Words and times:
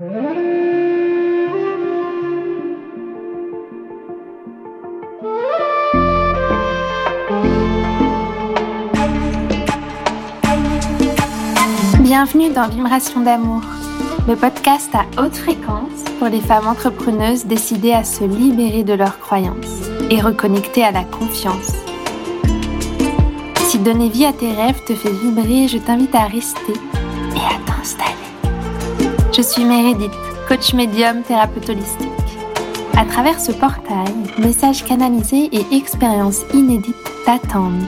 Bienvenue 0.00 0.12
dans 12.54 12.68
Vibration 12.68 13.22
d'amour, 13.22 13.62
le 14.28 14.36
podcast 14.36 14.88
à 14.94 15.04
haute 15.20 15.34
fréquence 15.34 16.04
pour 16.20 16.28
les 16.28 16.40
femmes 16.40 16.68
entrepreneuses 16.68 17.46
décidées 17.46 17.92
à 17.92 18.04
se 18.04 18.22
libérer 18.22 18.84
de 18.84 18.92
leurs 18.92 19.18
croyances 19.18 19.88
et 20.10 20.20
reconnecter 20.20 20.84
à 20.84 20.92
la 20.92 21.02
confiance. 21.02 21.72
Si 23.66 23.80
donner 23.80 24.10
vie 24.10 24.26
à 24.26 24.32
tes 24.32 24.52
rêves 24.52 24.84
te 24.84 24.94
fait 24.94 25.10
vibrer, 25.10 25.66
je 25.66 25.78
t'invite 25.78 26.14
à 26.14 26.26
rester 26.26 26.74
et 27.34 27.40
à 27.40 27.58
t'installer. 27.66 28.17
Je 29.38 29.44
suis 29.44 29.64
Meredith, 29.64 30.10
coach 30.48 30.74
médium 30.74 31.22
thérapeute 31.22 31.70
holistique. 31.70 32.08
À 32.96 33.04
travers 33.04 33.38
ce 33.38 33.52
portail, 33.52 34.12
messages 34.36 34.84
canalisés 34.84 35.48
et 35.52 35.76
expériences 35.76 36.40
inédites 36.52 36.96
t'attendent 37.24 37.84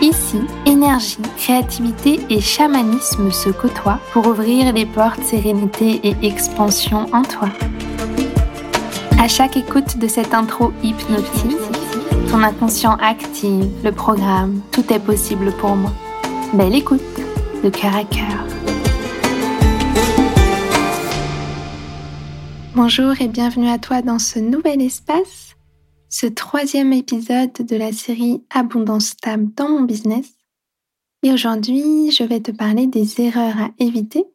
Ici, 0.00 0.40
énergie, 0.64 1.18
créativité 1.36 2.20
et 2.30 2.40
chamanisme 2.40 3.30
se 3.30 3.50
côtoient 3.50 3.98
pour 4.14 4.28
ouvrir 4.28 4.72
les 4.72 4.86
portes 4.86 5.22
sérénité 5.22 6.00
et 6.02 6.16
expansion 6.22 7.04
en 7.12 7.20
toi. 7.20 7.50
À 9.18 9.28
chaque 9.28 9.58
écoute 9.58 9.98
de 9.98 10.08
cette 10.08 10.32
intro 10.32 10.72
hypnotique, 10.82 11.58
ton 12.30 12.42
inconscient 12.42 12.96
active 13.02 13.68
le 13.84 13.92
programme 13.92 14.62
Tout 14.72 14.90
est 14.90 15.00
possible 15.00 15.52
pour 15.58 15.76
moi. 15.76 15.92
Belle 16.54 16.76
écoute, 16.76 17.02
de 17.62 17.68
cœur 17.68 17.94
à 17.94 18.04
cœur. 18.04 18.55
Bonjour 22.76 23.18
et 23.22 23.28
bienvenue 23.28 23.70
à 23.70 23.78
toi 23.78 24.02
dans 24.02 24.18
ce 24.18 24.38
nouvel 24.38 24.82
espace 24.82 25.56
ce 26.10 26.26
troisième 26.26 26.92
épisode 26.92 27.54
de 27.54 27.74
la 27.74 27.90
série 27.90 28.44
Abondance 28.50 29.06
stable 29.06 29.50
dans 29.54 29.70
mon 29.70 29.80
business. 29.80 30.26
Et 31.22 31.32
aujourd'hui, 31.32 32.10
je 32.10 32.22
vais 32.22 32.42
te 32.42 32.50
parler 32.50 32.86
des 32.86 33.18
erreurs 33.22 33.58
à 33.58 33.70
éviter, 33.78 34.26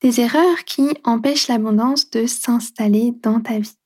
des 0.00 0.20
erreurs 0.20 0.64
qui 0.64 0.88
empêchent 1.04 1.46
l'abondance 1.46 2.10
de 2.10 2.26
s'installer 2.26 3.12
dans 3.22 3.40
ta 3.40 3.60
vie. 3.60 3.78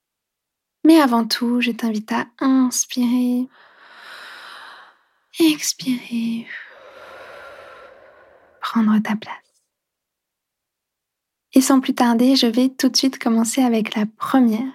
Mais 0.86 0.98
avant 0.98 1.26
tout, 1.26 1.60
je 1.60 1.72
t'invite 1.72 2.12
à 2.12 2.28
inspirer, 2.38 3.46
expirer, 5.38 6.46
prendre 8.62 8.98
ta 9.00 9.16
place. 9.16 9.39
Et 11.61 11.62
sans 11.62 11.80
plus 11.80 11.92
tarder, 11.92 12.36
je 12.36 12.47
vais 12.47 12.70
tout 12.70 12.89
de 12.89 12.97
suite 12.97 13.19
commencer 13.19 13.61
avec 13.61 13.94
la 13.94 14.06
première. 14.16 14.72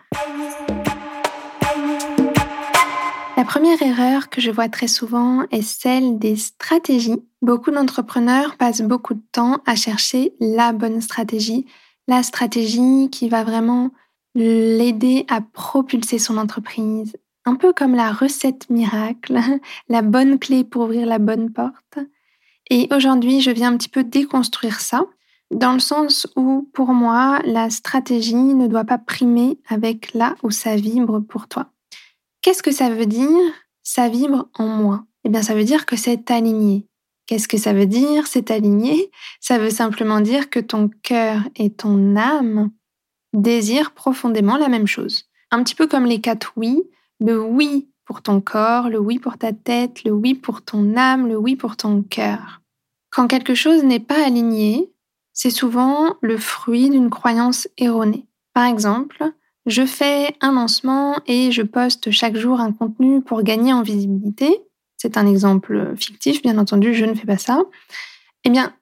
La 3.36 3.44
première 3.44 3.82
erreur 3.82 4.30
que 4.30 4.40
je 4.40 4.52
vois 4.52 4.70
très 4.70 4.88
souvent 4.88 5.48
est 5.50 5.64
celle 5.64 6.20
des 6.20 6.36
stratégies. 6.36 7.24
Beaucoup 7.42 7.72
d'entrepreneurs 7.72 8.56
passent 8.58 8.84
beaucoup 8.84 9.16
de 9.16 9.24
temps 9.32 9.64
à 9.66 9.76
chercher 9.76 10.36
la 10.40 10.74
bonne 10.74 11.02
stratégie, 11.02 11.66
la 12.08 12.22
stratégie 12.22 13.10
qui 13.12 13.30
va 13.30 13.44
vraiment 13.44 13.90
l'aider 14.36 15.26
à 15.28 15.42
propulser 15.42 16.20
son 16.20 16.38
entreprise. 16.38 17.18
Un 17.46 17.56
peu 17.56 17.74
comme 17.74 17.96
la 17.96 18.12
recette 18.12 18.70
miracle, 18.70 19.40
la 19.90 20.04
bonne 20.04 20.38
clé 20.38 20.64
pour 20.64 20.84
ouvrir 20.84 21.08
la 21.08 21.18
bonne 21.18 21.52
porte. 21.52 21.98
Et 22.70 22.88
aujourd'hui, 22.92 23.42
je 23.42 23.50
viens 23.50 23.74
un 23.74 23.78
petit 23.78 23.90
peu 23.90 24.04
déconstruire 24.04 24.82
ça, 24.82 25.08
dans 25.52 25.74
le 25.74 25.80
sens 25.80 26.28
où, 26.36 26.70
pour 26.74 26.94
moi, 26.94 27.40
la 27.46 27.70
stratégie 27.70 28.36
ne 28.36 28.68
doit 28.68 28.84
pas 28.84 28.98
primer 28.98 29.60
avec 29.68 30.14
là 30.14 30.36
où 30.44 30.52
ça 30.52 30.76
vibre 30.76 31.20
pour 31.20 31.48
toi. 31.48 31.68
Qu'est-ce 32.42 32.64
que 32.64 32.72
ça 32.72 32.90
veut 32.90 33.06
dire 33.06 33.54
Ça 33.84 34.10
vibre 34.10 34.50
en 34.56 34.68
moi? 34.68 35.06
Eh 35.24 35.30
bien, 35.30 35.42
ça 35.42 35.56
veut 35.56 35.64
dire 35.64 35.86
que 35.86 35.96
c'est 35.96 36.30
aligné. 36.32 36.88
Qu'est-ce 37.28 37.48
que 37.48 37.58
ça 37.58 37.74
veut 37.74 37.88
dire 37.88 38.28
C'est 38.28 38.52
aligné? 38.52 39.12
Ça 39.40 39.58
veut 39.58 39.70
simplement 39.70 40.22
dire 40.22 40.50
que 40.50 40.60
ton 40.60 40.90
cœur 41.04 41.42
et 41.56 41.72
ton 41.72 42.16
âme 42.16 42.72
désirent 43.34 43.92
profondément 43.92 44.58
la 44.58 44.70
même 44.70 44.88
chose. 44.88 45.26
Un 45.52 45.64
petit 45.64 45.76
peu 45.76 45.88
comme 45.88 46.06
les 46.06 46.22
quatre 46.22 46.54
oui. 46.56 46.84
Le 47.20 47.42
oui 47.42 47.90
pour 48.06 48.22
ton 48.22 48.42
corps, 48.42 48.90
le 48.90 49.00
oui 49.00 49.20
pour 49.20 49.38
ta 49.38 49.54
tête, 49.54 50.04
le 50.04 50.12
oui 50.12 50.36
pour 50.36 50.62
ton 50.62 50.96
âme, 50.96 51.28
le 51.28 51.38
oui 51.38 51.56
pour 51.56 51.76
ton 51.76 52.04
cœur. 52.04 52.62
Quand 53.10 53.28
quelque 53.28 53.56
chose 53.56 53.84
n'est 53.84 54.00
pas 54.00 54.26
aligné, 54.26 54.92
c'est 55.36 55.52
souvent 55.52 56.16
le 56.22 56.38
fruit 56.38 56.90
d'une 56.90 57.12
croyance 57.12 57.68
erronée. 57.78 58.26
Par 58.54 58.66
exemple, 58.66 59.32
je 59.68 59.86
fais 59.86 60.36
un 60.42 60.54
lancement 60.54 61.20
et 61.28 61.52
je 61.52 61.62
poste 61.62 62.10
chaque 62.10 62.38
jour 62.38 62.60
un 62.60 62.72
contenu 62.72 63.22
pour 63.22 63.44
gagner 63.44 63.74
en 63.74 63.84
visibilité. 63.84 64.62
C'est 64.98 65.18
un 65.18 65.28
exemple 65.28 65.94
fictif, 65.98 66.42
bien 66.42 66.58
entendu, 66.58 66.96
je 66.96 67.06
ne 67.06 67.14
fais 67.14 67.28
pas 67.28 67.38
ça. 67.38 67.62
Eh 68.46 68.50
bien, 68.50 68.74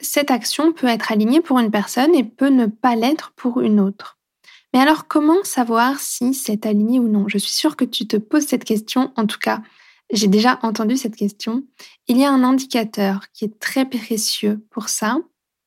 cette 0.00 0.30
action 0.30 0.72
peut 0.72 0.88
être 0.88 1.12
alignée 1.12 1.40
pour 1.40 1.58
une 1.58 1.70
personne 1.70 2.14
et 2.14 2.24
peut 2.24 2.48
ne 2.48 2.66
pas 2.66 2.96
l'être 2.96 3.32
pour 3.36 3.60
une 3.60 3.80
autre. 3.80 4.18
Mais 4.72 4.80
alors, 4.80 5.08
comment 5.08 5.42
savoir 5.44 6.00
si 6.00 6.34
c'est 6.34 6.66
aligné 6.66 6.98
ou 6.98 7.08
non? 7.08 7.26
Je 7.28 7.38
suis 7.38 7.52
sûre 7.52 7.76
que 7.76 7.84
tu 7.84 8.06
te 8.06 8.16
poses 8.16 8.46
cette 8.46 8.64
question. 8.64 9.12
En 9.16 9.26
tout 9.26 9.38
cas, 9.38 9.62
j'ai 10.12 10.28
déjà 10.28 10.58
entendu 10.62 10.96
cette 10.96 11.16
question. 11.16 11.64
Il 12.08 12.18
y 12.18 12.24
a 12.24 12.30
un 12.30 12.42
indicateur 12.42 13.30
qui 13.32 13.44
est 13.44 13.58
très 13.60 13.84
précieux 13.84 14.64
pour 14.70 14.88
ça. 14.88 15.18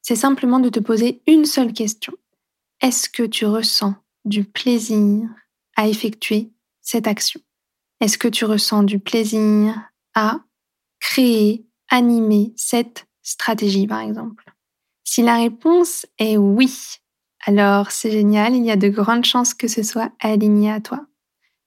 C'est 0.04 0.18
simplement 0.18 0.60
de 0.60 0.68
te 0.68 0.82
poser 0.82 1.22
une 1.28 1.46
seule 1.46 1.72
question. 1.72 2.14
Est-ce 2.82 3.08
que 3.08 3.24
tu 3.24 3.46
ressens 3.46 3.96
du 4.26 4.44
plaisir 4.44 5.30
à 5.78 5.88
effectuer 5.88 6.52
cette 6.82 7.08
action? 7.08 7.40
Est-ce 8.02 8.18
que 8.18 8.28
tu 8.28 8.44
ressens 8.44 8.84
du 8.84 9.00
plaisir 9.00 9.82
à 10.14 10.42
créer, 11.00 11.66
animer 11.90 12.52
cette 12.58 13.08
stratégie, 13.22 13.88
par 13.88 14.02
exemple? 14.02 14.54
Si 15.06 15.22
la 15.22 15.38
réponse 15.38 16.06
est 16.20 16.36
oui, 16.36 17.00
alors 17.46 17.92
c'est 17.92 18.12
génial, 18.12 18.56
il 18.56 18.66
y 18.66 18.72
a 18.72 18.76
de 18.76 18.90
grandes 18.90 19.24
chances 19.24 19.54
que 19.54 19.70
ce 19.70 19.84
soit 19.84 20.12
aligné 20.20 20.70
à 20.70 20.82
toi. 20.82 21.06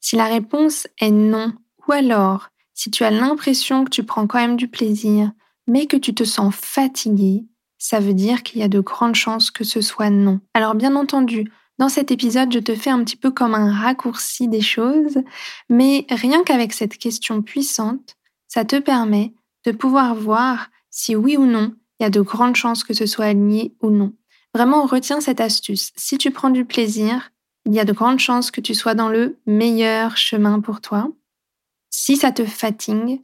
Si 0.00 0.14
la 0.14 0.26
réponse 0.26 0.86
est 1.00 1.10
non, 1.10 1.54
ou 1.88 1.92
alors 1.92 2.50
si 2.74 2.90
tu 2.90 3.02
as 3.02 3.10
l'impression 3.10 3.84
que 3.84 3.90
tu 3.90 4.04
prends 4.04 4.26
quand 4.26 4.38
même 4.38 4.58
du 4.58 4.68
plaisir, 4.68 5.32
mais 5.66 5.86
que 5.86 5.96
tu 5.96 6.14
te 6.14 6.24
sens 6.24 6.54
fatigué, 6.54 7.46
ça 7.78 8.00
veut 8.00 8.14
dire 8.14 8.42
qu'il 8.42 8.60
y 8.60 8.64
a 8.64 8.68
de 8.68 8.80
grandes 8.80 9.14
chances 9.14 9.50
que 9.50 9.64
ce 9.64 9.80
soit 9.80 10.10
non. 10.10 10.40
Alors 10.54 10.74
bien 10.74 10.96
entendu, 10.96 11.50
dans 11.78 11.88
cet 11.88 12.10
épisode, 12.10 12.52
je 12.52 12.58
te 12.58 12.74
fais 12.74 12.90
un 12.90 13.04
petit 13.04 13.16
peu 13.16 13.30
comme 13.30 13.54
un 13.54 13.72
raccourci 13.72 14.48
des 14.48 14.62
choses, 14.62 15.18
mais 15.68 16.06
rien 16.10 16.42
qu'avec 16.42 16.72
cette 16.72 16.96
question 16.96 17.42
puissante, 17.42 18.16
ça 18.48 18.64
te 18.64 18.78
permet 18.78 19.34
de 19.64 19.72
pouvoir 19.72 20.14
voir 20.14 20.70
si 20.90 21.14
oui 21.14 21.36
ou 21.36 21.44
non, 21.44 21.74
il 21.98 22.04
y 22.04 22.06
a 22.06 22.10
de 22.10 22.20
grandes 22.20 22.56
chances 22.56 22.84
que 22.84 22.94
ce 22.94 23.04
soit 23.04 23.26
aligné 23.26 23.74
ou 23.82 23.90
non. 23.90 24.14
Vraiment, 24.54 24.86
retiens 24.86 25.20
cette 25.20 25.42
astuce. 25.42 25.92
Si 25.96 26.16
tu 26.16 26.30
prends 26.30 26.48
du 26.48 26.64
plaisir, 26.64 27.30
il 27.66 27.74
y 27.74 27.80
a 27.80 27.84
de 27.84 27.92
grandes 27.92 28.20
chances 28.20 28.50
que 28.50 28.62
tu 28.62 28.74
sois 28.74 28.94
dans 28.94 29.10
le 29.10 29.38
meilleur 29.44 30.16
chemin 30.16 30.60
pour 30.60 30.80
toi. 30.80 31.10
Si 31.90 32.16
ça 32.16 32.32
te 32.32 32.46
fatigue, 32.46 33.20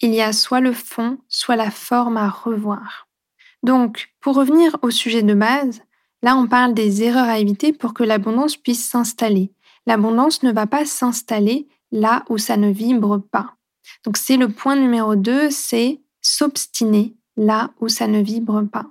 il 0.00 0.12
y 0.12 0.20
a 0.20 0.34
soit 0.34 0.60
le 0.60 0.72
fond, 0.72 1.18
soit 1.28 1.56
la 1.56 1.70
forme 1.70 2.18
à 2.18 2.28
revoir. 2.28 3.05
Donc, 3.66 4.08
pour 4.20 4.36
revenir 4.36 4.76
au 4.82 4.90
sujet 4.90 5.22
de 5.22 5.34
base, 5.34 5.82
Là, 6.22 6.36
on 6.36 6.46
parle 6.46 6.74
des 6.74 7.02
erreurs 7.02 7.28
à 7.28 7.38
éviter 7.38 7.72
pour 7.72 7.94
que 7.94 8.02
l'abondance 8.02 8.56
puisse 8.56 8.84
s'installer. 8.84 9.52
L'abondance 9.86 10.42
ne 10.42 10.50
va 10.50 10.66
pas 10.66 10.84
s'installer 10.84 11.68
là 11.92 12.24
où 12.28 12.38
ça 12.38 12.56
ne 12.56 12.70
vibre 12.70 13.20
pas. 13.30 13.54
Donc 14.04 14.16
c'est 14.16 14.36
le 14.36 14.48
point 14.48 14.76
numéro 14.76 15.14
2, 15.14 15.50
c'est 15.50 16.00
s'obstiner 16.20 17.14
là 17.36 17.70
où 17.80 17.88
ça 17.88 18.08
ne 18.08 18.20
vibre 18.20 18.64
pas. 18.64 18.86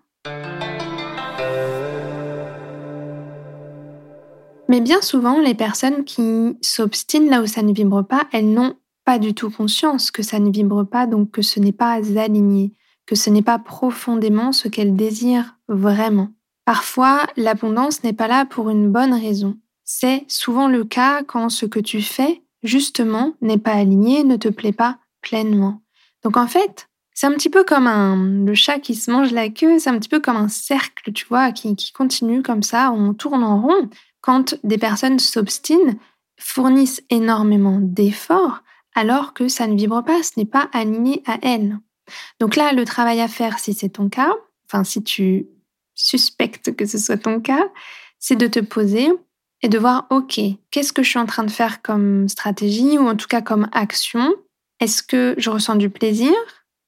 Mais 4.69 4.79
bien 4.79 5.01
souvent, 5.01 5.39
les 5.41 5.55
personnes 5.55 6.05
qui 6.05 6.55
s'obstinent 6.61 7.29
là 7.29 7.41
où 7.41 7.47
ça 7.47 7.63
ne 7.63 7.73
vibre 7.73 8.05
pas, 8.05 8.27
elles 8.31 8.53
n'ont 8.53 8.75
pas 9.03 9.19
du 9.19 9.33
tout 9.33 9.49
conscience 9.49 10.09
que 10.09 10.23
ça 10.23 10.39
ne 10.39 10.51
vibre 10.51 10.85
pas, 10.85 11.05
donc 11.05 11.31
que 11.31 11.41
ce 11.41 11.59
n'est 11.59 11.73
pas 11.73 11.99
aligné, 12.17 12.71
que 13.05 13.15
ce 13.15 13.29
n'est 13.29 13.41
pas 13.41 13.59
profondément 13.59 14.51
ce 14.51 14.67
qu'elles 14.67 14.95
désirent 14.95 15.57
vraiment. 15.67 16.29
Parfois, 16.65 17.27
l'abondance 17.37 18.03
n'est 18.03 18.13
pas 18.13 18.27
là 18.27 18.45
pour 18.45 18.69
une 18.69 18.91
bonne 18.91 19.13
raison. 19.13 19.57
C'est 19.83 20.25
souvent 20.27 20.67
le 20.67 20.83
cas 20.83 21.23
quand 21.23 21.49
ce 21.49 21.67
que 21.67 21.79
tu 21.79 22.01
fais, 22.01 22.41
justement, 22.63 23.33
n'est 23.41 23.59
pas 23.59 23.73
aligné, 23.73 24.23
ne 24.23 24.35
te 24.35 24.47
plaît 24.47 24.71
pas 24.71 24.97
pleinement. 25.21 25.81
Donc 26.23 26.37
en 26.37 26.47
fait, 26.47 26.89
c'est 27.13 27.27
un 27.27 27.33
petit 27.33 27.49
peu 27.49 27.63
comme 27.63 27.87
un, 27.87 28.45
le 28.45 28.53
chat 28.55 28.79
qui 28.79 28.95
se 28.95 29.11
mange 29.11 29.31
la 29.31 29.49
queue, 29.49 29.77
c'est 29.79 29.89
un 29.89 29.97
petit 29.99 30.09
peu 30.09 30.19
comme 30.19 30.35
un 30.35 30.49
cercle, 30.49 31.13
tu 31.13 31.25
vois, 31.27 31.51
qui, 31.51 31.75
qui 31.75 31.93
continue 31.93 32.41
comme 32.41 32.63
ça, 32.63 32.91
on 32.91 33.13
tourne 33.13 33.43
en 33.43 33.61
rond. 33.61 33.89
Quand 34.21 34.55
des 34.63 34.79
personnes 34.79 35.19
s'obstinent, 35.19 35.99
fournissent 36.37 37.03
énormément 37.09 37.77
d'efforts, 37.79 38.63
alors 38.95 39.33
que 39.33 39.47
ça 39.47 39.67
ne 39.67 39.77
vibre 39.77 40.03
pas, 40.03 40.23
ce 40.23 40.31
n'est 40.37 40.45
pas 40.45 40.67
aligné 40.73 41.21
à 41.27 41.37
elles. 41.41 41.77
Donc 42.39 42.55
là, 42.55 42.73
le 42.73 42.85
travail 42.85 43.21
à 43.21 43.27
faire, 43.27 43.59
si 43.59 43.73
c'est 43.73 43.89
ton 43.89 44.09
cas, 44.09 44.33
enfin 44.67 44.83
si 44.83 45.03
tu 45.03 45.47
suspecte 45.93 46.75
que 46.75 46.85
ce 46.85 46.97
soit 46.97 47.17
ton 47.17 47.39
cas, 47.39 47.67
c'est 48.19 48.35
de 48.35 48.47
te 48.47 48.59
poser 48.59 49.07
et 49.61 49.69
de 49.69 49.79
voir, 49.79 50.07
OK, 50.09 50.39
qu'est-ce 50.71 50.93
que 50.93 51.03
je 51.03 51.09
suis 51.09 51.19
en 51.19 51.25
train 51.25 51.43
de 51.43 51.51
faire 51.51 51.81
comme 51.81 52.27
stratégie 52.27 52.97
ou 52.97 53.07
en 53.07 53.15
tout 53.15 53.27
cas 53.27 53.41
comme 53.41 53.69
action? 53.71 54.33
Est-ce 54.79 55.01
que 55.01 55.35
je 55.37 55.49
ressens 55.49 55.75
du 55.75 55.89
plaisir? 55.89 56.33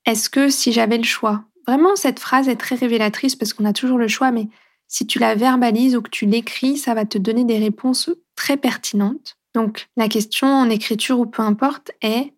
Est-ce 0.06 0.30
que 0.30 0.50
si 0.50 0.72
j'avais 0.72 0.98
le 0.98 1.04
choix? 1.04 1.44
Vraiment, 1.66 1.96
cette 1.96 2.20
phrase 2.20 2.48
est 2.48 2.56
très 2.56 2.76
révélatrice 2.76 3.36
parce 3.36 3.54
qu'on 3.54 3.66
a 3.66 3.74
toujours 3.74 3.98
le 3.98 4.08
choix, 4.08 4.32
mais 4.32 4.48
si 4.88 5.06
tu 5.06 5.20
la 5.20 5.36
verbalises 5.36 5.96
ou 5.96 6.02
que 6.02 6.10
tu 6.10 6.26
l'écris, 6.26 6.78
ça 6.78 6.94
va 6.94 7.06
te 7.06 7.18
donner 7.18 7.44
des 7.44 7.58
réponses 7.58 8.10
très 8.36 8.58
pertinentes. 8.58 9.38
Donc, 9.54 9.90
la 9.98 10.08
question 10.08 10.48
en 10.48 10.70
écriture 10.70 11.20
ou 11.20 11.26
peu 11.26 11.42
importe 11.42 11.92
est, 12.02 12.34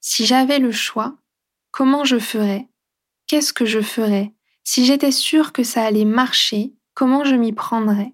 si 0.00 0.24
j'avais 0.24 0.58
le 0.58 0.72
choix, 0.72 1.16
comment 1.70 2.04
je 2.04 2.18
ferais? 2.18 2.68
Qu'est-ce 3.26 3.52
que 3.52 3.64
je 3.64 3.80
ferais? 3.80 4.32
Si 4.64 4.84
j'étais 4.84 5.12
sûre 5.12 5.52
que 5.52 5.62
ça 5.62 5.84
allait 5.84 6.04
marcher, 6.04 6.72
comment 6.94 7.24
je 7.24 7.34
m'y 7.34 7.52
prendrais? 7.52 8.12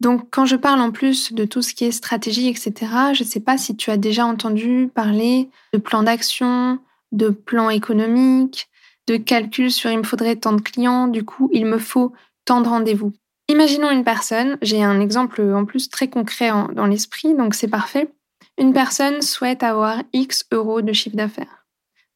Donc, 0.00 0.28
quand 0.30 0.46
je 0.46 0.56
parle 0.56 0.80
en 0.80 0.90
plus 0.90 1.32
de 1.32 1.44
tout 1.44 1.60
ce 1.60 1.74
qui 1.74 1.84
est 1.84 1.92
stratégie, 1.92 2.48
etc., 2.48 2.72
je 3.12 3.22
ne 3.22 3.28
sais 3.28 3.40
pas 3.40 3.58
si 3.58 3.76
tu 3.76 3.90
as 3.90 3.98
déjà 3.98 4.24
entendu 4.24 4.90
parler 4.94 5.50
de 5.74 5.78
plan 5.78 6.02
d'action, 6.02 6.78
de 7.12 7.28
plan 7.28 7.68
économique, 7.68 8.68
de 9.06 9.16
calcul 9.16 9.70
sur 9.70 9.90
il 9.90 9.98
me 9.98 10.02
faudrait 10.02 10.36
tant 10.36 10.52
de 10.52 10.60
clients, 10.60 11.06
du 11.06 11.24
coup, 11.24 11.50
il 11.52 11.66
me 11.66 11.78
faut 11.78 12.12
tant 12.44 12.60
de 12.60 12.68
rendez-vous. 12.68 13.12
Imaginons 13.48 13.90
une 13.90 14.04
personne, 14.04 14.56
j'ai 14.62 14.82
un 14.82 15.00
exemple 15.00 15.42
en 15.42 15.64
plus 15.64 15.90
très 15.90 16.08
concret 16.08 16.50
dans 16.72 16.86
l'esprit, 16.86 17.34
donc 17.34 17.54
c'est 17.54 17.68
parfait. 17.68 18.10
Une 18.58 18.72
personne 18.72 19.22
souhaite 19.22 19.62
avoir 19.62 20.02
X 20.12 20.46
euros 20.52 20.82
de 20.82 20.92
chiffre 20.92 21.16
d'affaires. 21.16 21.59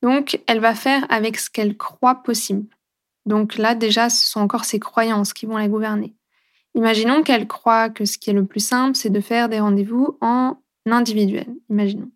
Donc, 0.05 0.39
elle 0.47 0.61
va 0.61 0.75
faire 0.75 1.07
avec 1.09 1.39
ce 1.39 1.49
qu'elle 1.49 1.79
croit 1.79 2.17
possible. 2.17 2.67
Donc 3.25 3.57
là, 3.57 3.75
déjà, 3.75 4.11
ce 4.11 4.29
sont 4.29 4.41
encore 4.41 4.67
ses 4.67 4.79
croyances 4.79 5.33
qui 5.33 5.47
vont 5.47 5.57
la 5.57 5.67
gouverner. 5.67 6.13
Imaginons 6.75 7.23
qu'elle 7.23 7.47
croit 7.47 7.89
que 7.89 8.05
ce 8.05 8.19
qui 8.19 8.29
est 8.29 8.35
le 8.35 8.45
plus 8.45 8.61
simple, 8.61 8.97
c'est 8.97 9.09
de 9.09 9.21
faire 9.21 9.49
des 9.49 9.61
rendez-vous 9.61 10.19
en 10.21 10.59
individuel. 10.85 11.47
Imaginons. 11.71 12.11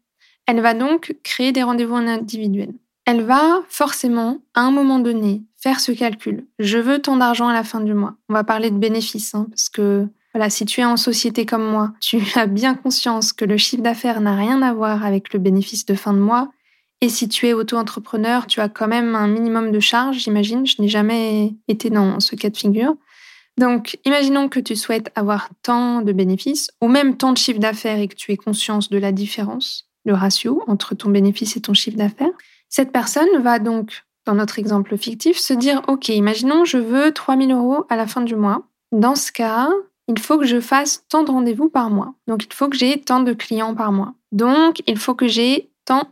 Elle 0.46 0.61
va 0.61 0.75
donc 0.75 1.17
créer 1.23 1.52
des 1.52 1.62
rendez-vous 1.62 1.94
en 1.94 2.06
individuel. 2.06 2.75
Elle 3.06 3.23
va 3.23 3.62
forcément, 3.70 4.43
à 4.52 4.61
un 4.61 4.70
moment 4.70 4.99
donné, 4.99 5.40
faire 5.56 5.81
ce 5.81 5.93
calcul. 5.93 6.46
Je 6.58 6.76
veux 6.76 6.99
tant 6.99 7.17
d'argent 7.17 7.49
à 7.49 7.55
la 7.55 7.64
fin 7.64 7.81
du 7.81 7.94
mois. 7.94 8.17
On 8.29 8.35
va 8.35 8.44
parler 8.44 8.70
de 8.70 8.76
bénéfices, 8.76 9.35
hein, 9.35 9.46
parce 9.49 9.70
que 9.70 10.06
voilà, 10.35 10.50
si 10.50 10.67
tu 10.67 10.82
es 10.82 10.85
en 10.85 10.99
société 10.99 11.46
comme 11.46 11.64
moi, 11.67 11.94
tu 12.00 12.19
as 12.35 12.46
bien 12.46 12.75
conscience 12.75 13.32
que 13.32 13.46
le 13.46 13.56
chiffre 13.56 13.82
d'affaires 13.82 14.20
n'a 14.20 14.37
rien 14.37 14.61
à 14.61 14.75
voir 14.75 15.06
avec 15.06 15.32
le 15.32 15.38
bénéfice 15.38 15.87
de 15.87 15.94
fin 15.94 16.12
de 16.12 16.19
mois. 16.19 16.50
Et 17.00 17.08
si 17.08 17.28
tu 17.28 17.46
es 17.46 17.52
auto-entrepreneur, 17.52 18.46
tu 18.46 18.60
as 18.60 18.68
quand 18.68 18.88
même 18.88 19.14
un 19.14 19.28
minimum 19.28 19.70
de 19.70 19.80
charges, 19.80 20.18
j'imagine. 20.18 20.66
Je 20.66 20.82
n'ai 20.82 20.88
jamais 20.88 21.54
été 21.68 21.90
dans 21.90 22.18
ce 22.18 22.34
cas 22.34 22.50
de 22.50 22.56
figure. 22.56 22.96
Donc, 23.56 23.98
imaginons 24.04 24.48
que 24.48 24.60
tu 24.60 24.76
souhaites 24.76 25.10
avoir 25.16 25.48
tant 25.62 26.00
de 26.02 26.12
bénéfices 26.12 26.70
ou 26.80 26.88
même 26.88 27.16
tant 27.16 27.32
de 27.32 27.38
chiffre 27.38 27.58
d'affaires 27.58 27.98
et 27.98 28.08
que 28.08 28.14
tu 28.14 28.32
aies 28.32 28.36
conscience 28.36 28.88
de 28.88 28.98
la 28.98 29.12
différence, 29.12 29.88
le 30.04 30.14
ratio 30.14 30.62
entre 30.66 30.94
ton 30.94 31.10
bénéfice 31.10 31.56
et 31.56 31.60
ton 31.60 31.74
chiffre 31.74 31.96
d'affaires. 31.96 32.30
Cette 32.68 32.92
personne 32.92 33.42
va 33.42 33.58
donc, 33.58 34.04
dans 34.26 34.34
notre 34.34 34.58
exemple 34.58 34.96
fictif, 34.96 35.38
se 35.38 35.54
dire, 35.54 35.82
OK, 35.88 36.08
imaginons, 36.08 36.64
je 36.64 36.78
veux 36.78 37.12
3000 37.12 37.52
euros 37.52 37.84
à 37.88 37.96
la 37.96 38.06
fin 38.06 38.20
du 38.20 38.36
mois. 38.36 38.62
Dans 38.92 39.16
ce 39.16 39.32
cas, 39.32 39.68
il 40.06 40.18
faut 40.18 40.38
que 40.38 40.46
je 40.46 40.60
fasse 40.60 41.04
tant 41.08 41.24
de 41.24 41.30
rendez-vous 41.30 41.68
par 41.68 41.90
mois. 41.90 42.14
Donc, 42.28 42.44
il 42.44 42.54
faut 42.54 42.68
que 42.68 42.76
j'ai 42.76 43.00
tant 43.00 43.20
de 43.20 43.32
clients 43.32 43.74
par 43.74 43.90
mois. 43.90 44.14
Donc, 44.30 44.82
il 44.86 44.98
faut 44.98 45.14
que 45.14 45.26
j'ai 45.28 45.68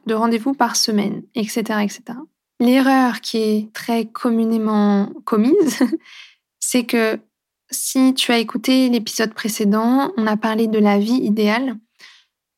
de 0.07 0.15
rendez-vous 0.15 0.55
par 0.55 0.77
semaine, 0.77 1.23
etc., 1.35 1.61
etc. 1.83 2.19
L'erreur 2.61 3.21
qui 3.21 3.39
est 3.39 3.73
très 3.73 4.07
communément 4.07 5.11
commise, 5.25 5.83
c'est 6.61 6.85
que 6.85 7.19
si 7.71 8.15
tu 8.15 8.33
as 8.33 8.39
écouté 8.39 8.89
l'épisode 8.89 9.35
précédent, 9.35 10.13
on 10.17 10.27
a 10.27 10.37
parlé 10.37 10.67
de 10.67 10.79
la 10.79 10.99
vie 10.99 11.21
idéale. 11.23 11.77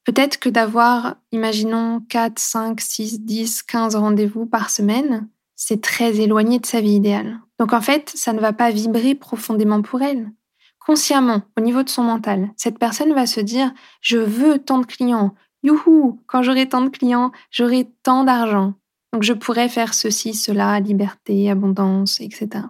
Peut-être 0.05 0.39
que 0.39 0.49
d'avoir, 0.49 1.17
imaginons, 1.33 2.01
4, 2.09 2.39
5, 2.39 2.81
6, 2.81 3.21
10, 3.23 3.63
15 3.63 3.97
rendez-vous 3.97 4.47
par 4.47 4.71
semaine, 4.71 5.29
c'est 5.57 5.83
très 5.83 6.21
éloigné 6.21 6.59
de 6.59 6.67
sa 6.67 6.81
vie 6.81 6.95
idéale. 6.95 7.41
Donc 7.59 7.73
en 7.73 7.81
fait, 7.81 8.11
ça 8.15 8.33
ne 8.33 8.41
va 8.41 8.53
pas 8.53 8.71
vibrer 8.71 9.15
profondément 9.15 9.83
pour 9.83 10.03
elle. 10.03 10.31
Consciemment, 10.79 11.43
au 11.59 11.61
niveau 11.61 11.83
de 11.83 11.89
son 11.89 12.05
mental, 12.05 12.51
cette 12.57 12.79
personne 12.79 13.13
va 13.13 13.27
se 13.27 13.41
dire 13.41 13.73
Je 14.01 14.17
veux 14.17 14.59
tant 14.59 14.79
de 14.79 14.87
clients. 14.87 15.35
Youhou 15.63 16.21
Quand 16.27 16.43
j'aurai 16.43 16.69
tant 16.69 16.83
de 16.83 16.89
clients, 16.89 17.33
j'aurai 17.51 17.89
tant 18.03 18.25
d'argent. 18.25 18.75
Donc 19.13 19.23
je 19.23 19.33
pourrais 19.33 19.69
faire 19.69 19.95
ceci, 19.95 20.35
cela, 20.35 20.79
liberté, 20.81 21.51
abondance, 21.51 22.21
etc. 22.21 22.65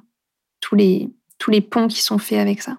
Tous 0.61 0.75
les 0.75 1.11
tous 1.39 1.51
les 1.51 1.61
ponts 1.61 1.89
qui 1.89 2.03
sont 2.03 2.19
faits 2.19 2.39
avec 2.39 2.63
ça. 2.63 2.79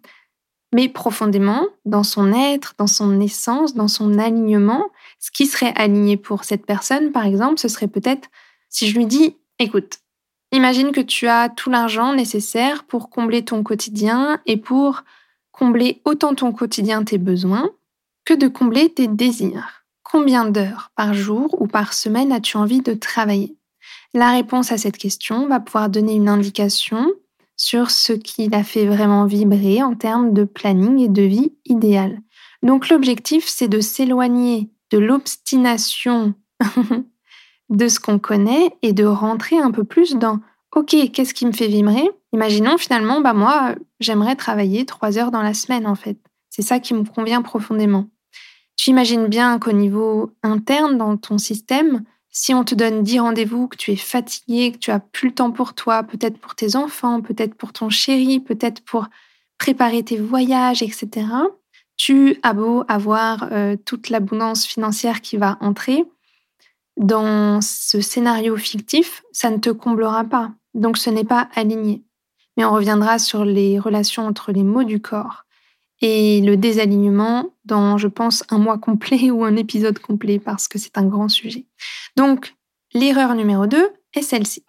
Mais 0.73 0.87
profondément, 0.87 1.65
dans 1.85 2.03
son 2.03 2.31
être, 2.31 2.75
dans 2.77 2.87
son 2.87 3.19
essence, 3.21 3.73
dans 3.73 3.87
son 3.87 4.19
alignement, 4.19 4.85
ce 5.19 5.31
qui 5.31 5.47
serait 5.47 5.73
aligné 5.75 6.15
pour 6.15 6.43
cette 6.43 6.65
personne, 6.65 7.11
par 7.11 7.25
exemple, 7.25 7.59
ce 7.59 7.67
serait 7.67 7.87
peut-être 7.87 8.29
si 8.69 8.87
je 8.87 8.95
lui 8.95 9.07
dis, 9.07 9.35
écoute, 9.57 9.99
imagine 10.51 10.91
que 10.91 11.01
tu 11.01 11.27
as 11.27 11.49
tout 11.49 11.71
l'argent 11.71 12.13
nécessaire 12.13 12.83
pour 12.83 13.09
combler 13.09 13.43
ton 13.43 13.63
quotidien 13.63 14.39
et 14.45 14.57
pour 14.57 15.03
combler 15.51 16.01
autant 16.05 16.35
ton 16.35 16.51
quotidien 16.51 17.03
tes 17.03 17.17
besoins 17.17 17.71
que 18.25 18.35
de 18.35 18.47
combler 18.47 18.93
tes 18.93 19.07
désirs. 19.07 19.78
Combien 20.11 20.45
d'heures 20.45 20.91
par 20.95 21.13
jour 21.13 21.55
ou 21.61 21.67
par 21.67 21.93
semaine 21.93 22.31
as-tu 22.31 22.57
envie 22.57 22.81
de 22.81 22.93
travailler? 22.93 23.55
La 24.15 24.31
réponse 24.31 24.71
à 24.71 24.79
cette 24.79 24.97
question 24.97 25.47
va 25.47 25.59
pouvoir 25.59 25.87
donner 25.87 26.15
une 26.15 26.29
indication 26.29 27.11
sur 27.55 27.91
ce 27.91 28.13
qui 28.13 28.47
l'a 28.47 28.63
fait 28.63 28.87
vraiment 28.87 29.25
vibrer 29.25 29.83
en 29.83 29.93
termes 29.93 30.33
de 30.33 30.45
planning 30.45 30.99
et 30.99 31.09
de 31.09 31.21
vie 31.21 31.53
idéale. 31.65 32.21
Donc 32.63 32.89
l'objectif, 32.89 33.47
c'est 33.47 33.67
de 33.67 33.81
s'éloigner 33.81 34.71
de 34.89 34.97
l'obstination 34.97 36.33
de 37.69 37.87
ce 37.87 37.99
qu'on 37.99 38.17
connaît 38.17 38.71
et 38.81 38.93
de 38.93 39.05
rentrer 39.05 39.59
un 39.59 39.69
peu 39.69 39.83
plus 39.83 40.15
dans 40.15 40.39
OK, 40.75 40.95
qu'est-ce 41.13 41.35
qui 41.35 41.45
me 41.45 41.51
fait 41.51 41.67
vibrer? 41.67 42.09
Imaginons 42.33 42.79
finalement, 42.79 43.21
bah 43.21 43.33
moi, 43.33 43.75
j'aimerais 43.99 44.35
travailler 44.35 44.85
trois 44.87 45.19
heures 45.19 45.31
dans 45.31 45.43
la 45.43 45.53
semaine 45.53 45.85
en 45.85 45.95
fait. 45.95 46.17
C'est 46.49 46.63
ça 46.63 46.79
qui 46.79 46.95
me 46.95 47.03
convient 47.03 47.43
profondément. 47.43 48.07
Tu 48.79 48.91
imagines 48.91 49.27
bien 49.27 49.59
qu'au 49.59 49.73
niveau 49.73 50.31
interne 50.41 50.97
dans 50.97 51.17
ton 51.17 51.37
système, 51.37 52.05
si 52.29 52.53
on 52.53 52.63
te 52.63 52.75
donne 52.75 53.03
10 53.03 53.19
rendez-vous, 53.19 53.67
que 53.67 53.75
tu 53.75 53.91
es 53.91 53.97
fatigué, 53.97 54.71
que 54.71 54.77
tu 54.77 54.89
as 54.89 55.01
plus 55.01 55.27
le 55.27 55.35
temps 55.35 55.51
pour 55.51 55.73
toi, 55.73 56.01
peut-être 56.03 56.37
pour 56.37 56.55
tes 56.55 56.77
enfants, 56.77 57.19
peut-être 57.19 57.55
pour 57.55 57.73
ton 57.73 57.89
chéri, 57.89 58.39
peut-être 58.39 58.79
pour 58.85 59.07
préparer 59.57 60.01
tes 60.03 60.15
voyages, 60.15 60.81
etc., 60.81 61.27
tu 61.97 62.37
as 62.41 62.53
beau 62.53 62.85
avoir 62.87 63.49
euh, 63.51 63.75
toute 63.83 64.07
l'abondance 64.07 64.65
financière 64.65 65.19
qui 65.19 65.35
va 65.35 65.57
entrer, 65.59 66.05
dans 66.95 67.59
ce 67.59 67.99
scénario 67.99 68.55
fictif, 68.55 69.23
ça 69.33 69.49
ne 69.49 69.57
te 69.57 69.71
comblera 69.71 70.23
pas. 70.23 70.51
Donc 70.73 70.97
ce 70.97 71.09
n'est 71.09 71.25
pas 71.25 71.49
aligné. 71.53 72.01
Mais 72.55 72.63
on 72.63 72.71
reviendra 72.71 73.19
sur 73.19 73.43
les 73.43 73.77
relations 73.77 74.25
entre 74.25 74.53
les 74.53 74.63
mots 74.63 74.85
du 74.85 75.01
corps 75.01 75.43
et 76.01 76.41
le 76.41 76.57
désalignement 76.57 77.53
dans, 77.65 77.97
je 77.97 78.07
pense, 78.07 78.43
un 78.49 78.57
mois 78.57 78.77
complet 78.77 79.31
ou 79.31 79.43
un 79.43 79.55
épisode 79.55 79.99
complet 79.99 80.39
parce 80.39 80.67
que 80.67 80.77
c'est 80.77 80.97
un 80.97 81.05
grand 81.05 81.29
sujet. 81.29 81.65
Donc, 82.15 82.55
l'erreur 82.93 83.35
numéro 83.35 83.67
2 83.67 83.89
est 84.15 84.21
celle-ci. 84.21 84.63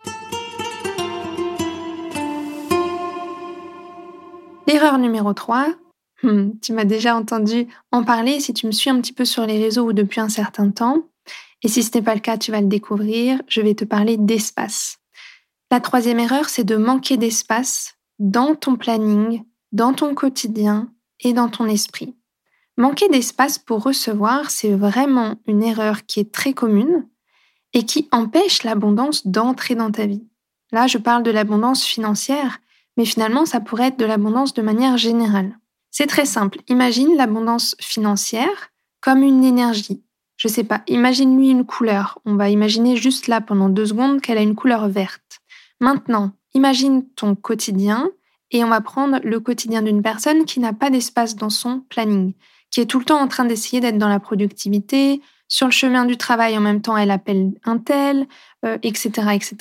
L'erreur 4.67 4.99
numéro 4.99 5.33
3, 5.33 5.75
hmm, 6.23 6.51
tu 6.63 6.73
m'as 6.73 6.85
déjà 6.85 7.17
entendu 7.17 7.67
en 7.91 8.05
parler 8.05 8.39
si 8.39 8.55
tu 8.55 8.67
me 8.67 8.73
suis 8.73 8.91
un 8.91 9.01
petit 9.01 9.13
peu 9.13 9.25
sur 9.25 9.45
les 9.45 9.59
réseaux 9.59 9.89
ou 9.89 9.93
depuis 9.93 10.21
un 10.21 10.29
certain 10.29 10.71
temps. 10.71 11.09
Et 11.63 11.69
si 11.69 11.83
ce 11.83 11.91
n'est 11.97 12.05
pas 12.05 12.15
le 12.15 12.21
cas, 12.21 12.39
tu 12.39 12.53
vas 12.53 12.61
le 12.61 12.69
découvrir. 12.69 13.41
Je 13.49 13.61
vais 13.61 13.75
te 13.75 13.85
parler 13.85 14.17
d'espace. 14.17 14.99
La 15.71 15.81
troisième 15.81 16.21
erreur, 16.21 16.49
c'est 16.49 16.65
de 16.65 16.77
manquer 16.77 17.17
d'espace 17.17 17.95
dans 18.19 18.55
ton 18.55 18.77
planning, 18.77 19.43
dans 19.73 19.93
ton 19.93 20.15
quotidien, 20.15 20.93
et 21.21 21.33
dans 21.33 21.49
ton 21.49 21.67
esprit. 21.67 22.17
Manquer 22.77 23.09
d'espace 23.09 23.59
pour 23.59 23.83
recevoir, 23.83 24.51
c'est 24.51 24.75
vraiment 24.75 25.37
une 25.47 25.63
erreur 25.63 26.07
qui 26.07 26.21
est 26.21 26.33
très 26.33 26.55
commune 26.55 27.07
et 27.73 27.85
qui 27.85 28.09
empêche 28.11 28.63
l'abondance 28.63 29.27
d'entrer 29.27 29.75
dans 29.75 29.91
ta 29.91 30.07
vie. 30.07 30.27
Là, 30.73 30.87
je 30.87 30.99
parle 30.99 31.23
de 31.23 31.31
l'abondance 31.31 31.85
financière, 31.85 32.59
mais 32.97 33.05
finalement, 33.05 33.45
ça 33.45 33.61
pourrait 33.61 33.89
être 33.89 33.99
de 33.99 34.05
l'abondance 34.05 34.55
de 34.55 34.63
manière 34.63 34.97
générale. 34.97 35.59
C'est 35.91 36.07
très 36.07 36.25
simple. 36.25 36.61
Imagine 36.69 37.17
l'abondance 37.17 37.77
financière 37.81 38.71
comme 39.01 39.23
une 39.23 39.45
énergie. 39.45 40.03
Je 40.37 40.49
sais 40.49 40.65
pas, 40.65 40.83
imagine-lui 40.87 41.51
une 41.51 41.67
couleur. 41.67 42.19
On 42.25 42.37
va 42.37 42.49
imaginer 42.49 42.97
juste 42.97 43.27
là 43.27 43.41
pendant 43.41 43.69
deux 43.69 43.87
secondes 43.87 44.21
qu'elle 44.21 44.39
a 44.39 44.43
une 44.43 44.55
couleur 44.55 44.89
verte. 44.89 45.41
Maintenant, 45.81 46.33
imagine 46.55 47.07
ton 47.11 47.35
quotidien 47.35 48.11
et 48.51 48.65
on 48.65 48.69
va 48.69 48.81
prendre 48.81 49.19
le 49.23 49.41
quotidien 49.41 49.83
d'une 49.83 50.03
personne 50.03 50.45
qui 50.45 50.61
n'a 50.61 50.73
pas 50.73 50.91
d'espace 50.91 51.37
dans 51.37 51.51
son 51.51 51.81
planning, 51.89 52.35
qui 52.71 52.81
est 52.81 52.87
tout 52.87 52.99
le 52.99 53.05
temps 53.05 53.21
en 53.21 53.29
train 53.29 53.45
d'essayer 53.45 53.81
d'être 53.81 53.99
dans 53.99 54.09
la 54.09 54.21
productivité, 54.21 55.21
sur 55.49 55.67
le 55.67 55.73
chemin 55.73 56.05
du 56.05 56.17
travail 56.17 56.57
en 56.57 56.61
même 56.61 56.81
temps 56.81 56.97
elle 56.97 57.11
appelle 57.11 57.53
un 57.65 57.79
tel, 57.79 58.27
etc., 58.83 59.11
euh, 59.19 59.31
etc. 59.31 59.57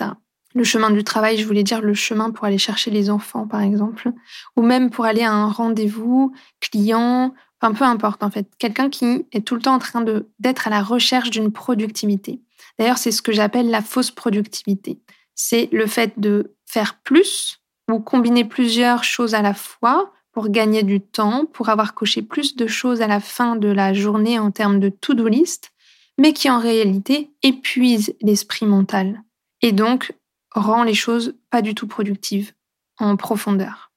Le 0.55 0.63
chemin 0.63 0.89
du 0.89 1.03
travail, 1.03 1.38
je 1.38 1.46
voulais 1.46 1.63
dire 1.63 1.81
le 1.81 1.93
chemin 1.93 2.31
pour 2.31 2.46
aller 2.46 2.58
chercher 2.58 2.89
les 2.89 3.12
enfants, 3.12 3.48
par 3.48 3.62
exemple, 3.62 4.12
ou 4.55 4.63
même 4.63 4.89
pour 4.89 5.05
aller 5.05 5.22
à 5.22 5.31
un 5.31 5.48
rendez-vous 5.48 6.34
client, 6.60 7.36
enfin 7.62 7.74
peu 7.74 7.86
importe 7.86 8.24
en 8.24 8.31
fait. 8.31 8.48
Quelqu'un 8.58 8.89
qui 8.89 9.27
est 9.31 9.46
tout 9.46 9.55
le 9.55 9.62
temps 9.62 9.75
en 9.75 9.79
train 9.79 10.03
d'être 10.39 10.67
à 10.67 10.72
la 10.72 10.81
recherche 10.81 11.29
d'une 11.29 11.51
productivité. 11.51 12.41
D'ailleurs, 12.79 12.98
c'est 12.98 13.12
ce 13.12 13.22
que 13.22 13.31
j'appelle 13.31 13.69
la 13.69 13.81
fausse 13.81 14.10
productivité. 14.10 15.00
C'est 15.36 15.69
le 15.72 15.86
fait 15.86 16.19
de 16.19 16.55
faire 16.65 17.00
plus 17.03 17.58
ou 17.89 18.00
combiner 18.00 18.46
plusieurs 18.46 19.03
choses 19.03 19.34
à 19.34 19.41
la 19.41 19.53
fois 19.53 20.13
pour 20.31 20.50
gagner 20.50 20.84
du 20.84 21.01
temps, 21.01 21.46
pour 21.46 21.69
avoir 21.69 21.93
coché 21.93 22.22
plus 22.22 22.55
de 22.55 22.67
choses 22.67 23.01
à 23.01 23.08
la 23.08 23.19
fin 23.19 23.55
de 23.55 23.67
la 23.67 23.93
journée 23.93 24.39
en 24.39 24.51
termes 24.51 24.79
de 24.79 24.89
to-do 24.89 25.27
list, 25.27 25.72
mais 26.17 26.34
qui 26.34 26.50
en 26.50 26.60
réalité 26.60 27.31
épuise 27.43 28.13
l'esprit 28.22 28.65
mental 28.65 29.24
et 29.62 29.72
donc 29.72 30.13
rend 30.51 30.84
les 30.84 30.93
choses 30.93 31.36
pas 31.50 31.62
du 31.62 31.75
tout 31.75 31.88
productives 31.88 32.53
en 33.00 33.15
profondeur. 33.15 33.91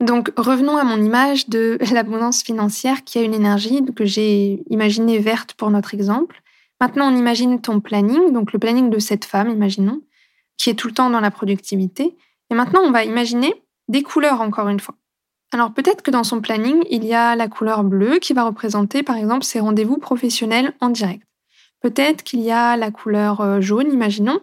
Donc 0.00 0.32
revenons 0.36 0.76
à 0.76 0.84
mon 0.84 1.02
image 1.02 1.48
de 1.48 1.78
l'abondance 1.92 2.42
financière 2.42 3.04
qui 3.04 3.18
a 3.18 3.22
une 3.22 3.34
énergie 3.34 3.84
que 3.94 4.04
j'ai 4.04 4.62
imaginée 4.70 5.18
verte 5.18 5.54
pour 5.54 5.70
notre 5.70 5.94
exemple. 5.94 6.42
Maintenant 6.80 7.12
on 7.12 7.16
imagine 7.16 7.60
ton 7.60 7.80
planning, 7.80 8.32
donc 8.32 8.52
le 8.52 8.58
planning 8.58 8.90
de 8.90 8.98
cette 8.98 9.24
femme, 9.24 9.50
imaginons, 9.50 10.02
qui 10.56 10.70
est 10.70 10.74
tout 10.74 10.88
le 10.88 10.94
temps 10.94 11.10
dans 11.10 11.20
la 11.20 11.30
productivité. 11.30 12.16
Et 12.50 12.54
maintenant 12.54 12.80
on 12.84 12.90
va 12.90 13.04
imaginer 13.04 13.62
des 13.88 14.02
couleurs 14.02 14.40
encore 14.40 14.68
une 14.68 14.80
fois. 14.80 14.94
Alors 15.52 15.72
peut-être 15.72 16.02
que 16.02 16.10
dans 16.10 16.24
son 16.24 16.40
planning, 16.40 16.82
il 16.90 17.04
y 17.04 17.14
a 17.14 17.34
la 17.34 17.48
couleur 17.48 17.82
bleue 17.84 18.18
qui 18.18 18.34
va 18.34 18.44
représenter 18.44 19.02
par 19.02 19.16
exemple 19.16 19.44
ses 19.44 19.60
rendez-vous 19.60 19.98
professionnels 19.98 20.74
en 20.80 20.90
direct. 20.90 21.22
Peut-être 21.80 22.22
qu'il 22.22 22.40
y 22.40 22.50
a 22.50 22.76
la 22.76 22.90
couleur 22.90 23.40
euh, 23.40 23.60
jaune, 23.60 23.92
imaginons, 23.92 24.40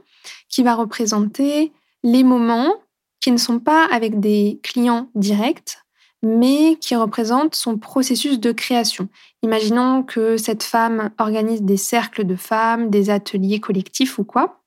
qui 0.50 0.64
va 0.64 0.74
représenter 0.74 1.74
les 2.04 2.24
moments 2.24 2.74
qui 3.20 3.32
ne 3.32 3.38
sont 3.38 3.60
pas 3.60 3.86
avec 3.92 4.20
des 4.20 4.60
clients 4.64 5.10
directs, 5.16 5.80
mais 6.24 6.78
qui 6.80 6.96
représentent 6.96 7.56
son 7.56 7.78
processus 7.78 8.40
de 8.40 8.52
création. 8.52 9.10
Imaginons 9.44 10.04
que 10.04 10.38
cette 10.38 10.64
femme 10.64 11.12
organise 11.20 11.62
des 11.62 11.78
cercles 11.78 12.24
de 12.24 12.36
femmes, 12.36 12.90
des 12.90 13.10
ateliers 13.10 13.60
collectifs 13.60 14.18
ou 14.18 14.24
quoi. 14.24 14.62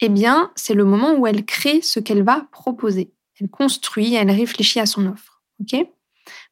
Eh 0.00 0.08
bien, 0.08 0.50
c'est 0.56 0.74
le 0.74 0.84
moment 0.84 1.14
où 1.14 1.26
elle 1.26 1.44
crée 1.44 1.80
ce 1.80 2.00
qu'elle 2.00 2.22
va 2.22 2.46
proposer. 2.52 3.12
Elle 3.40 3.48
construit, 3.48 4.14
elle 4.14 4.30
réfléchit 4.30 4.80
à 4.80 4.86
son 4.86 5.06
offre. 5.06 5.42
Ok? 5.60 5.86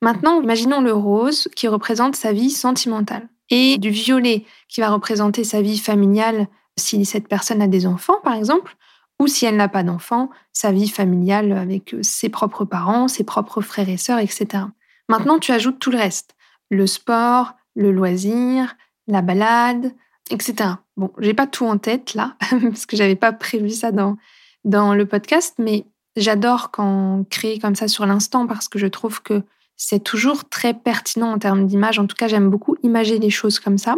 Maintenant, 0.01 0.41
imaginons 0.41 0.81
le 0.81 0.93
rose 0.93 1.49
qui 1.57 1.69
représente 1.69 2.17
sa 2.17 2.33
vie 2.33 2.51
sentimentale 2.51 3.29
et 3.51 3.79
du 3.79 3.91
violet 3.91 4.45
qui 4.69 4.81
va 4.81 4.91
représenter 4.91 5.45
sa 5.45 5.61
vie 5.61 5.79
familiale 5.79 6.47
si 6.77 7.05
cette 7.05 7.29
personne 7.29 7.63
a 7.63 7.69
des 7.69 7.87
enfants, 7.87 8.21
par 8.23 8.35
exemple, 8.35 8.77
ou 9.21 9.27
si 9.27 9.47
elle 9.47 9.57
n'a 9.57 9.69
pas 9.69 9.83
d'enfants, 9.83 10.31
sa 10.53 10.73
vie 10.73 10.89
familiale 10.89 11.53
avec 11.53 11.95
euh, 11.95 12.03
ses 12.03 12.29
propres 12.29 12.65
parents, 12.65 13.09
ses 13.09 13.25
propres 13.25 13.61
frères 13.61 13.89
et 13.89 13.97
sœurs, 13.97 14.19
etc. 14.19 14.65
Maintenant, 15.09 15.39
tu 15.39 15.53
ajoutes 15.53 15.79
tout 15.79 15.91
le 15.91 15.99
reste. 15.99 16.35
Le 16.71 16.87
sport, 16.87 17.55
le 17.77 17.93
loisir, 17.93 18.77
la 19.07 19.23
balade, 19.23 19.93
etc. 20.31 20.71
Bon, 20.97 21.11
j'ai 21.19 21.35
pas 21.35 21.47
tout 21.47 21.67
en 21.67 21.79
tête 21.79 22.15
là, 22.15 22.37
parce 22.51 22.87
que 22.87 22.97
j'avais 22.97 23.17
pas 23.17 23.33
prévu 23.33 23.71
ça 23.71 23.93
dans, 23.93 24.17
dans 24.65 24.95
le 24.95 25.07
podcast, 25.07 25.55
mais 25.59 25.87
j'adore 26.17 26.71
quand 26.71 27.25
créer 27.31 27.59
comme 27.59 27.75
ça 27.75 27.89
sur 27.89 28.07
l'instant 28.07 28.47
parce 28.47 28.69
que 28.69 28.79
je 28.79 28.87
trouve 28.87 29.23
que 29.23 29.43
c'est 29.77 30.03
toujours 30.03 30.49
très 30.49 30.73
pertinent 30.73 31.33
en 31.33 31.39
termes 31.39 31.67
d'image. 31.67 31.99
En 31.99 32.07
tout 32.07 32.17
cas, 32.17 32.29
j'aime 32.29 32.49
beaucoup 32.49 32.77
imager 32.83 33.19
les 33.19 33.31
choses 33.31 33.59
comme 33.59 33.79
ça. 33.79 33.97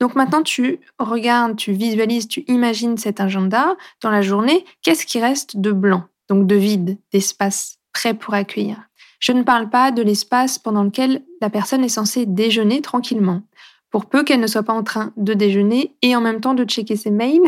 Donc 0.00 0.14
maintenant, 0.14 0.42
tu 0.42 0.80
regardes, 0.98 1.56
tu 1.56 1.72
visualises, 1.72 2.28
tu 2.28 2.44
imagines 2.46 2.96
cet 2.96 3.20
agenda 3.20 3.76
dans 4.00 4.10
la 4.10 4.22
journée. 4.22 4.64
Qu'est-ce 4.82 5.04
qui 5.04 5.20
reste 5.20 5.58
de 5.58 5.72
blanc, 5.72 6.04
donc 6.28 6.46
de 6.46 6.54
vide, 6.54 6.98
d'espace 7.12 7.78
prêt 7.92 8.14
pour 8.14 8.34
accueillir? 8.34 8.88
Je 9.20 9.32
ne 9.32 9.42
parle 9.42 9.68
pas 9.68 9.90
de 9.90 10.00
l'espace 10.00 10.58
pendant 10.58 10.84
lequel 10.84 11.22
la 11.40 11.50
personne 11.50 11.84
est 11.84 11.88
censée 11.88 12.24
déjeuner 12.24 12.80
tranquillement. 12.80 13.42
Pour 13.90 14.06
peu 14.06 14.22
qu'elle 14.22 14.40
ne 14.40 14.46
soit 14.46 14.62
pas 14.62 14.72
en 14.72 14.82
train 14.82 15.12
de 15.16 15.32
déjeuner 15.34 15.96
et 16.02 16.14
en 16.14 16.20
même 16.20 16.40
temps 16.40 16.54
de 16.54 16.64
checker 16.64 16.96
ses 16.96 17.10
mails. 17.10 17.40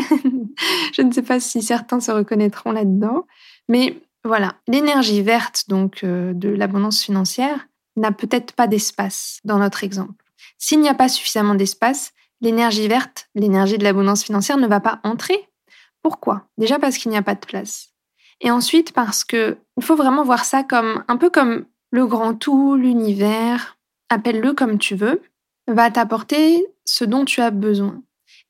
Je 0.93 1.01
ne 1.01 1.11
sais 1.11 1.21
pas 1.21 1.39
si 1.39 1.61
certains 1.61 1.99
se 1.99 2.11
reconnaîtront 2.11 2.71
là-dedans. 2.71 3.27
Mais 3.69 4.01
voilà, 4.23 4.55
l'énergie 4.67 5.21
verte 5.21 5.65
donc 5.67 6.03
euh, 6.03 6.33
de 6.33 6.49
l'abondance 6.49 7.01
financière, 7.01 7.67
n'a 7.95 8.11
peut-être 8.11 8.53
pas 8.53 8.67
d'espace 8.67 9.39
dans 9.43 9.57
notre 9.57 9.83
exemple. 9.83 10.23
S'il 10.57 10.79
n'y 10.79 10.89
a 10.89 10.93
pas 10.93 11.09
suffisamment 11.09 11.55
d'espace, 11.55 12.13
l'énergie 12.39 12.87
verte, 12.87 13.29
l'énergie 13.35 13.77
de 13.77 13.83
l'abondance 13.83 14.23
financière 14.23 14.57
ne 14.57 14.67
va 14.67 14.79
pas 14.79 14.99
entrer. 15.03 15.49
Pourquoi? 16.01 16.47
Déjà 16.57 16.79
parce 16.79 16.97
qu'il 16.97 17.11
n'y 17.11 17.17
a 17.17 17.21
pas 17.21 17.35
de 17.35 17.45
place. 17.45 17.89
Et 18.39 18.49
ensuite 18.49 18.93
parce 18.93 19.23
que 19.23 19.57
il 19.77 19.83
faut 19.83 19.95
vraiment 19.95 20.23
voir 20.23 20.45
ça 20.45 20.63
comme 20.63 21.03
un 21.07 21.17
peu 21.17 21.29
comme 21.29 21.65
le 21.91 22.05
grand 22.07 22.33
tout, 22.33 22.75
l'univers, 22.75 23.77
appelle-le 24.09 24.53
comme 24.53 24.77
tu 24.77 24.95
veux, 24.95 25.21
va 25.67 25.91
t'apporter 25.91 26.65
ce 26.85 27.05
dont 27.05 27.25
tu 27.25 27.41
as 27.41 27.51
besoin. 27.51 28.01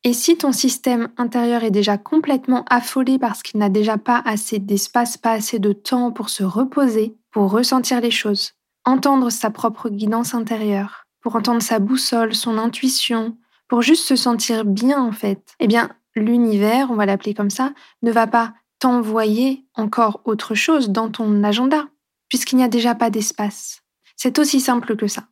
Et 0.04 0.14
si 0.14 0.38
ton 0.38 0.52
système 0.52 1.10
intérieur 1.18 1.64
est 1.64 1.72
déjà 1.72 1.98
complètement 1.98 2.66
affolé 2.70 3.20
parce 3.20 3.44
qu'il 3.44 3.60
n'a 3.60 3.70
déjà 3.70 3.98
pas 3.98 4.22
assez 4.26 4.58
d'espace, 4.58 5.18
pas 5.18 5.34
assez 5.34 5.60
de 5.60 5.74
temps 5.74 6.12
pour 6.12 6.30
se 6.30 6.44
reposer, 6.44 7.16
pour 7.32 7.52
ressentir 7.52 8.02
les 8.02 8.12
choses, 8.12 8.54
entendre 8.84 9.30
sa 9.30 9.52
propre 9.52 9.90
guidance 9.90 10.34
intérieure, 10.34 11.06
pour 11.22 11.36
entendre 11.36 11.62
sa 11.62 11.78
boussole, 11.78 12.34
son 12.34 12.58
intuition, 12.58 13.38
pour 13.68 13.84
juste 13.84 14.08
se 14.08 14.16
sentir 14.16 14.66
bien 14.66 15.02
en 15.02 15.12
fait, 15.12 15.54
eh 15.60 15.68
bien 15.68 15.92
l'univers, 16.16 16.90
on 16.90 16.96
va 16.96 17.06
l'appeler 17.06 17.34
comme 17.34 17.52
ça, 17.52 17.72
ne 18.02 18.12
va 18.12 18.28
pas 18.28 18.54
t'envoyer 18.80 19.66
encore 19.76 20.22
autre 20.26 20.56
chose 20.56 20.90
dans 20.90 21.10
ton 21.10 21.44
agenda, 21.44 21.88
puisqu'il 22.28 22.56
n'y 22.56 22.64
a 22.64 22.68
déjà 22.68 22.96
pas 22.96 23.12
d'espace. 23.12 23.84
C'est 24.18 24.40
aussi 24.40 24.60
simple 24.60 24.96
que 24.96 25.08
ça. 25.08 25.26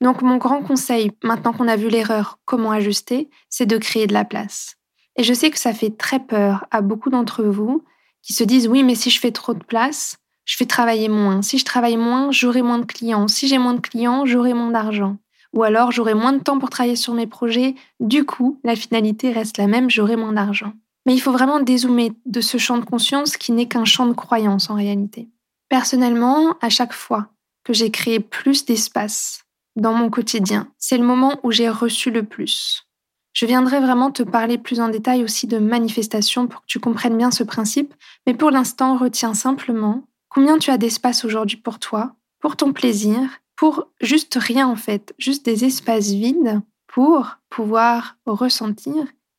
Donc 0.00 0.22
mon 0.22 0.36
grand 0.36 0.62
conseil, 0.62 1.10
maintenant 1.22 1.52
qu'on 1.52 1.68
a 1.68 1.76
vu 1.76 1.88
l'erreur, 1.88 2.38
comment 2.44 2.70
ajuster, 2.70 3.30
c'est 3.48 3.66
de 3.66 3.78
créer 3.78 4.06
de 4.06 4.12
la 4.12 4.24
place. 4.24 4.76
Et 5.16 5.24
je 5.24 5.34
sais 5.34 5.50
que 5.50 5.58
ça 5.58 5.74
fait 5.74 5.96
très 5.96 6.20
peur 6.20 6.66
à 6.70 6.80
beaucoup 6.80 7.10
d'entre 7.10 7.42
vous 7.42 7.84
qui 8.22 8.32
se 8.32 8.44
disent 8.44 8.68
oui, 8.68 8.82
mais 8.82 8.94
si 8.94 9.10
je 9.10 9.20
fais 9.20 9.32
trop 9.32 9.54
de 9.54 9.64
place, 9.64 10.16
je 10.44 10.56
vais 10.58 10.66
travailler 10.66 11.08
moins. 11.08 11.42
Si 11.42 11.58
je 11.58 11.64
travaille 11.64 11.96
moins, 11.96 12.30
j'aurai 12.30 12.62
moins 12.62 12.78
de 12.78 12.86
clients. 12.86 13.28
Si 13.28 13.48
j'ai 13.48 13.58
moins 13.58 13.74
de 13.74 13.80
clients, 13.80 14.24
j'aurai 14.24 14.54
moins 14.54 14.70
d'argent. 14.70 15.18
Ou 15.54 15.62
alors 15.62 15.92
j'aurai 15.92 16.14
moins 16.14 16.32
de 16.32 16.42
temps 16.42 16.58
pour 16.58 16.70
travailler 16.70 16.96
sur 16.96 17.14
mes 17.14 17.26
projets. 17.26 17.74
Du 18.00 18.24
coup, 18.24 18.60
la 18.64 18.76
finalité 18.76 19.32
reste 19.32 19.58
la 19.58 19.66
même, 19.66 19.90
j'aurai 19.90 20.16
moins 20.16 20.32
d'argent. 20.32 20.72
Mais 21.04 21.14
il 21.14 21.20
faut 21.20 21.32
vraiment 21.32 21.60
dézoomer 21.60 22.12
de 22.26 22.40
ce 22.40 22.58
champ 22.58 22.78
de 22.78 22.84
conscience 22.84 23.36
qui 23.36 23.52
n'est 23.52 23.66
qu'un 23.66 23.84
champ 23.84 24.06
de 24.06 24.12
croyance 24.12 24.70
en 24.70 24.74
réalité. 24.74 25.28
Personnellement, 25.68 26.56
à 26.60 26.68
chaque 26.68 26.92
fois 26.92 27.28
que 27.64 27.72
j'ai 27.72 27.90
créé 27.90 28.20
plus 28.20 28.64
d'espace 28.64 29.44
dans 29.78 29.94
mon 29.94 30.10
quotidien, 30.10 30.68
c'est 30.78 30.98
le 30.98 31.04
moment 31.04 31.38
où 31.42 31.50
j'ai 31.50 31.68
reçu 31.68 32.10
le 32.10 32.24
plus. 32.24 32.84
Je 33.32 33.46
viendrai 33.46 33.78
vraiment 33.80 34.10
te 34.10 34.22
parler 34.22 34.58
plus 34.58 34.80
en 34.80 34.88
détail 34.88 35.22
aussi 35.22 35.46
de 35.46 35.58
manifestation 35.58 36.48
pour 36.48 36.62
que 36.62 36.66
tu 36.66 36.80
comprennes 36.80 37.16
bien 37.16 37.30
ce 37.30 37.44
principe, 37.44 37.94
mais 38.26 38.34
pour 38.34 38.50
l'instant, 38.50 38.96
retiens 38.96 39.34
simplement 39.34 40.04
Combien 40.28 40.58
tu 40.58 40.70
as 40.70 40.78
d'espace 40.78 41.24
aujourd'hui 41.24 41.56
pour 41.56 41.78
toi, 41.78 42.14
pour 42.40 42.56
ton 42.56 42.72
plaisir, 42.72 43.18
pour 43.56 43.88
juste 44.00 44.36
rien 44.40 44.68
en 44.68 44.76
fait, 44.76 45.14
juste 45.18 45.44
des 45.44 45.64
espaces 45.64 46.10
vides 46.10 46.60
pour 46.86 47.38
pouvoir 47.48 48.16
ressentir 48.26 48.94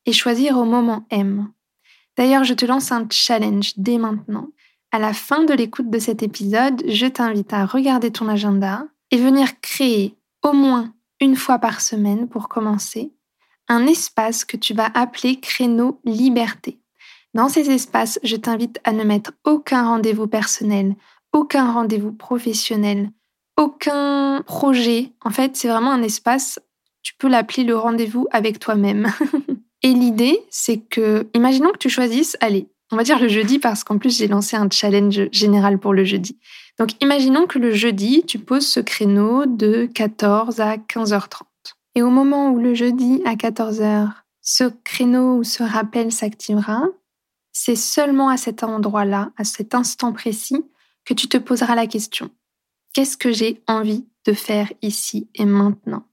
et 0.06 0.12
choisir 0.12 0.56
au 0.56 0.64
moment 0.64 1.06
M. 1.10 1.48
D'ailleurs, 2.16 2.44
je 2.44 2.54
te 2.54 2.66
lance 2.66 2.92
un 2.92 3.06
challenge 3.10 3.74
dès 3.76 3.98
maintenant. 3.98 4.48
À 4.92 4.98
la 4.98 5.12
fin 5.12 5.44
de 5.44 5.54
l'écoute 5.54 5.90
de 5.90 5.98
cet 5.98 6.22
épisode, 6.22 6.82
je 6.88 7.06
t'invite 7.06 7.52
à 7.52 7.66
regarder 7.66 8.10
ton 8.10 8.28
agenda 8.28 8.86
et 9.10 9.16
venir 9.16 9.60
créer 9.60 10.16
au 10.42 10.52
moins 10.52 10.94
une 11.20 11.36
fois 11.36 11.58
par 11.58 11.80
semaine 11.80 12.28
pour 12.28 12.48
commencer 12.48 13.12
un 13.68 13.86
espace 13.86 14.44
que 14.44 14.56
tu 14.56 14.74
vas 14.74 14.90
appeler 14.94 15.38
créneau 15.38 16.00
liberté. 16.04 16.80
Dans 17.34 17.48
ces 17.48 17.70
espaces, 17.70 18.18
je 18.24 18.36
t'invite 18.36 18.80
à 18.84 18.92
ne 18.92 19.04
mettre 19.04 19.32
aucun 19.44 19.86
rendez-vous 19.86 20.26
personnel, 20.26 20.96
aucun 21.32 21.70
rendez-vous 21.70 22.12
professionnel, 22.12 23.10
aucun 23.56 24.42
projet. 24.42 25.12
En 25.24 25.30
fait, 25.30 25.56
c'est 25.56 25.68
vraiment 25.68 25.92
un 25.92 26.02
espace, 26.02 26.58
tu 27.02 27.14
peux 27.16 27.28
l'appeler 27.28 27.64
le 27.64 27.76
rendez-vous 27.76 28.26
avec 28.32 28.58
toi-même. 28.58 29.12
Et 29.82 29.94
l'idée, 29.94 30.40
c'est 30.50 30.80
que, 30.80 31.28
imaginons 31.34 31.70
que 31.70 31.78
tu 31.78 31.88
choisisses, 31.88 32.36
allez, 32.40 32.68
on 32.90 32.96
va 32.96 33.02
dire 33.02 33.18
le 33.18 33.28
jeudi 33.28 33.58
parce 33.58 33.84
qu'en 33.84 33.98
plus 33.98 34.16
j'ai 34.16 34.28
lancé 34.28 34.56
un 34.56 34.68
challenge 34.70 35.28
général 35.32 35.78
pour 35.78 35.92
le 35.94 36.04
jeudi. 36.04 36.38
Donc 36.78 36.90
imaginons 37.02 37.46
que 37.46 37.58
le 37.58 37.72
jeudi, 37.72 38.24
tu 38.26 38.38
poses 38.38 38.66
ce 38.66 38.80
créneau 38.80 39.46
de 39.46 39.88
14 39.94 40.60
à 40.60 40.76
15h30. 40.76 41.42
Et 41.94 42.02
au 42.02 42.10
moment 42.10 42.50
où 42.50 42.58
le 42.58 42.74
jeudi 42.74 43.20
à 43.24 43.34
14h, 43.34 44.10
ce 44.40 44.64
créneau 44.84 45.36
ou 45.36 45.44
ce 45.44 45.62
rappel 45.62 46.12
s'activera, 46.12 46.84
c'est 47.52 47.76
seulement 47.76 48.28
à 48.28 48.36
cet 48.36 48.62
endroit-là, 48.62 49.32
à 49.36 49.44
cet 49.44 49.74
instant 49.74 50.12
précis, 50.12 50.64
que 51.04 51.14
tu 51.14 51.28
te 51.28 51.36
poseras 51.36 51.74
la 51.74 51.86
question. 51.86 52.30
Qu'est-ce 52.94 53.16
que 53.16 53.32
j'ai 53.32 53.62
envie 53.66 54.06
de 54.26 54.32
faire 54.32 54.72
ici 54.82 55.28
et 55.34 55.44
maintenant? 55.44 56.04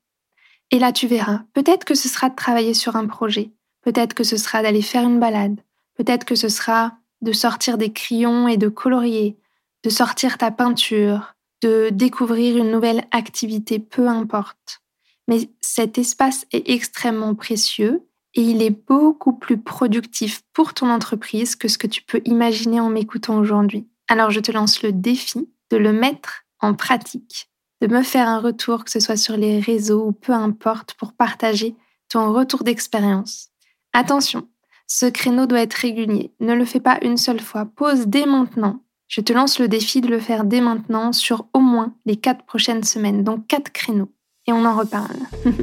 Et 0.71 0.79
là, 0.79 0.91
tu 0.91 1.07
verras. 1.07 1.43
Peut-être 1.53 1.85
que 1.85 1.95
ce 1.95 2.09
sera 2.09 2.29
de 2.29 2.35
travailler 2.35 2.73
sur 2.73 2.95
un 2.95 3.07
projet. 3.07 3.51
Peut-être 3.83 4.13
que 4.13 4.23
ce 4.23 4.37
sera 4.37 4.61
d'aller 4.61 4.81
faire 4.81 5.03
une 5.03 5.19
balade. 5.19 5.59
Peut-être 5.97 6.25
que 6.25 6.35
ce 6.35 6.49
sera 6.49 6.97
de 7.21 7.31
sortir 7.31 7.77
des 7.77 7.91
crayons 7.91 8.47
et 8.47 8.57
de 8.57 8.69
colorier, 8.69 9.37
de 9.83 9.89
sortir 9.89 10.37
ta 10.37 10.51
peinture, 10.51 11.35
de 11.61 11.89
découvrir 11.91 12.57
une 12.57 12.71
nouvelle 12.71 13.05
activité, 13.11 13.79
peu 13.79 14.07
importe. 14.07 14.81
Mais 15.27 15.49
cet 15.61 15.97
espace 15.97 16.45
est 16.51 16.69
extrêmement 16.69 17.35
précieux 17.35 18.07
et 18.35 18.41
il 18.41 18.61
est 18.61 18.87
beaucoup 18.87 19.33
plus 19.33 19.57
productif 19.57 20.43
pour 20.53 20.73
ton 20.73 20.89
entreprise 20.89 21.55
que 21.55 21.67
ce 21.67 21.77
que 21.77 21.87
tu 21.87 22.03
peux 22.03 22.21
imaginer 22.25 22.79
en 22.79 22.89
m'écoutant 22.89 23.37
aujourd'hui. 23.37 23.87
Alors 24.07 24.29
je 24.29 24.39
te 24.39 24.51
lance 24.51 24.83
le 24.83 24.91
défi 24.91 25.49
de 25.71 25.77
le 25.77 25.91
mettre 25.91 26.45
en 26.59 26.73
pratique, 26.73 27.49
de 27.81 27.87
me 27.87 28.03
faire 28.03 28.27
un 28.27 28.39
retour, 28.39 28.85
que 28.85 28.91
ce 28.91 28.99
soit 28.99 29.17
sur 29.17 29.35
les 29.35 29.59
réseaux 29.59 30.05
ou 30.07 30.11
peu 30.11 30.33
importe, 30.33 30.93
pour 30.93 31.13
partager 31.13 31.75
ton 32.09 32.31
retour 32.31 32.63
d'expérience. 32.63 33.49
Attention, 33.93 34.47
ce 34.87 35.05
créneau 35.05 35.45
doit 35.45 35.59
être 35.59 35.73
régulier. 35.73 36.31
Ne 36.39 36.53
le 36.53 36.63
fais 36.63 36.79
pas 36.79 36.97
une 37.01 37.17
seule 37.17 37.41
fois. 37.41 37.65
Pose 37.65 38.07
dès 38.07 38.25
maintenant. 38.25 38.79
Je 39.09 39.19
te 39.21 39.33
lance 39.33 39.59
le 39.59 39.67
défi 39.67 39.99
de 39.99 40.07
le 40.07 40.19
faire 40.19 40.45
dès 40.45 40.61
maintenant 40.61 41.11
sur 41.11 41.47
au 41.53 41.59
moins 41.59 41.93
les 42.05 42.15
quatre 42.15 42.45
prochaines 42.45 42.83
semaines, 42.83 43.23
donc 43.23 43.47
quatre 43.47 43.71
créneaux. 43.71 44.09
Et 44.47 44.53
on 44.53 44.63
en 44.65 44.75
reparle. 44.75 45.17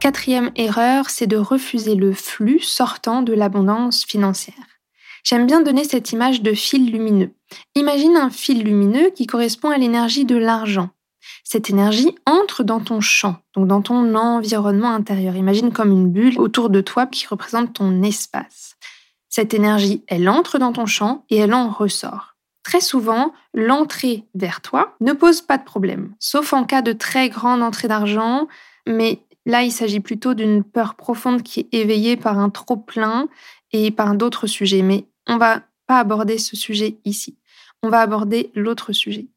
Quatrième 0.00 0.50
erreur, 0.54 1.10
c'est 1.10 1.26
de 1.26 1.36
refuser 1.38 1.94
le 1.94 2.12
flux 2.12 2.60
sortant 2.60 3.22
de 3.22 3.32
l'abondance 3.32 4.04
financière. 4.04 4.54
J'aime 5.24 5.46
bien 5.46 5.60
donner 5.60 5.84
cette 5.84 6.12
image 6.12 6.40
de 6.42 6.52
fil 6.54 6.90
lumineux. 6.92 7.32
Imagine 7.74 8.16
un 8.16 8.30
fil 8.30 8.62
lumineux 8.62 9.10
qui 9.10 9.26
correspond 9.26 9.70
à 9.70 9.78
l'énergie 9.78 10.24
de 10.24 10.36
l'argent. 10.36 10.90
Cette 11.50 11.70
énergie 11.70 12.14
entre 12.26 12.62
dans 12.62 12.78
ton 12.78 13.00
champ, 13.00 13.36
donc 13.54 13.68
dans 13.68 13.80
ton 13.80 14.14
environnement 14.14 14.90
intérieur. 14.90 15.34
Imagine 15.34 15.72
comme 15.72 15.92
une 15.92 16.10
bulle 16.10 16.38
autour 16.38 16.68
de 16.68 16.82
toi 16.82 17.06
qui 17.06 17.26
représente 17.26 17.72
ton 17.72 18.02
espace. 18.02 18.76
Cette 19.30 19.54
énergie, 19.54 20.04
elle 20.08 20.28
entre 20.28 20.58
dans 20.58 20.74
ton 20.74 20.84
champ 20.84 21.24
et 21.30 21.38
elle 21.38 21.54
en 21.54 21.70
ressort. 21.70 22.36
Très 22.64 22.82
souvent, 22.82 23.32
l'entrée 23.54 24.24
vers 24.34 24.60
toi 24.60 24.94
ne 25.00 25.14
pose 25.14 25.40
pas 25.40 25.56
de 25.56 25.64
problème, 25.64 26.14
sauf 26.18 26.52
en 26.52 26.64
cas 26.64 26.82
de 26.82 26.92
très 26.92 27.30
grande 27.30 27.62
entrée 27.62 27.88
d'argent, 27.88 28.46
mais 28.86 29.22
là, 29.46 29.62
il 29.62 29.72
s'agit 29.72 30.00
plutôt 30.00 30.34
d'une 30.34 30.62
peur 30.62 30.96
profonde 30.96 31.42
qui 31.42 31.60
est 31.60 31.68
éveillée 31.72 32.18
par 32.18 32.38
un 32.38 32.50
trop-plein 32.50 33.26
et 33.72 33.90
par 33.90 34.14
d'autres 34.16 34.48
sujets. 34.48 34.82
Mais 34.82 35.06
on 35.26 35.38
va 35.38 35.62
pas 35.86 35.98
aborder 35.98 36.36
ce 36.36 36.56
sujet 36.56 36.98
ici. 37.06 37.38
On 37.82 37.88
va 37.88 38.00
aborder 38.00 38.50
l'autre 38.54 38.92
sujet. 38.92 39.28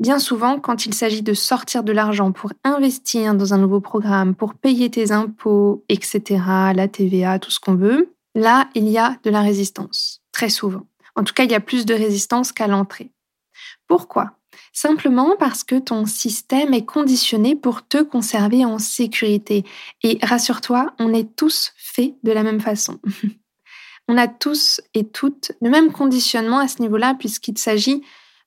Bien 0.00 0.18
souvent, 0.18 0.58
quand 0.58 0.86
il 0.86 0.94
s'agit 0.94 1.22
de 1.22 1.34
sortir 1.34 1.84
de 1.84 1.92
l'argent 1.92 2.32
pour 2.32 2.52
investir 2.64 3.34
dans 3.34 3.54
un 3.54 3.58
nouveau 3.58 3.80
programme, 3.80 4.34
pour 4.34 4.54
payer 4.54 4.90
tes 4.90 5.12
impôts, 5.12 5.84
etc., 5.88 6.42
la 6.74 6.88
TVA, 6.88 7.38
tout 7.38 7.52
ce 7.52 7.60
qu'on 7.60 7.76
veut, 7.76 8.12
là, 8.34 8.68
il 8.74 8.88
y 8.88 8.98
a 8.98 9.16
de 9.22 9.30
la 9.30 9.40
résistance. 9.40 10.20
Très 10.32 10.48
souvent. 10.48 10.86
En 11.14 11.22
tout 11.22 11.32
cas, 11.32 11.44
il 11.44 11.50
y 11.52 11.54
a 11.54 11.60
plus 11.60 11.86
de 11.86 11.94
résistance 11.94 12.50
qu'à 12.50 12.66
l'entrée. 12.66 13.12
Pourquoi? 13.86 14.32
Simplement 14.72 15.36
parce 15.38 15.62
que 15.62 15.78
ton 15.78 16.06
système 16.06 16.74
est 16.74 16.84
conditionné 16.84 17.54
pour 17.54 17.86
te 17.86 18.02
conserver 18.02 18.64
en 18.64 18.80
sécurité. 18.80 19.64
Et 20.02 20.18
rassure-toi, 20.22 20.92
on 20.98 21.14
est 21.14 21.36
tous 21.36 21.72
faits 21.76 22.14
de 22.24 22.32
la 22.32 22.42
même 22.42 22.60
façon. 22.60 22.98
on 24.08 24.18
a 24.18 24.26
tous 24.26 24.80
et 24.94 25.06
toutes 25.06 25.52
le 25.60 25.70
même 25.70 25.92
conditionnement 25.92 26.58
à 26.58 26.66
ce 26.66 26.82
niveau-là, 26.82 27.14
puisqu'il 27.16 27.58
s'agit 27.58 28.02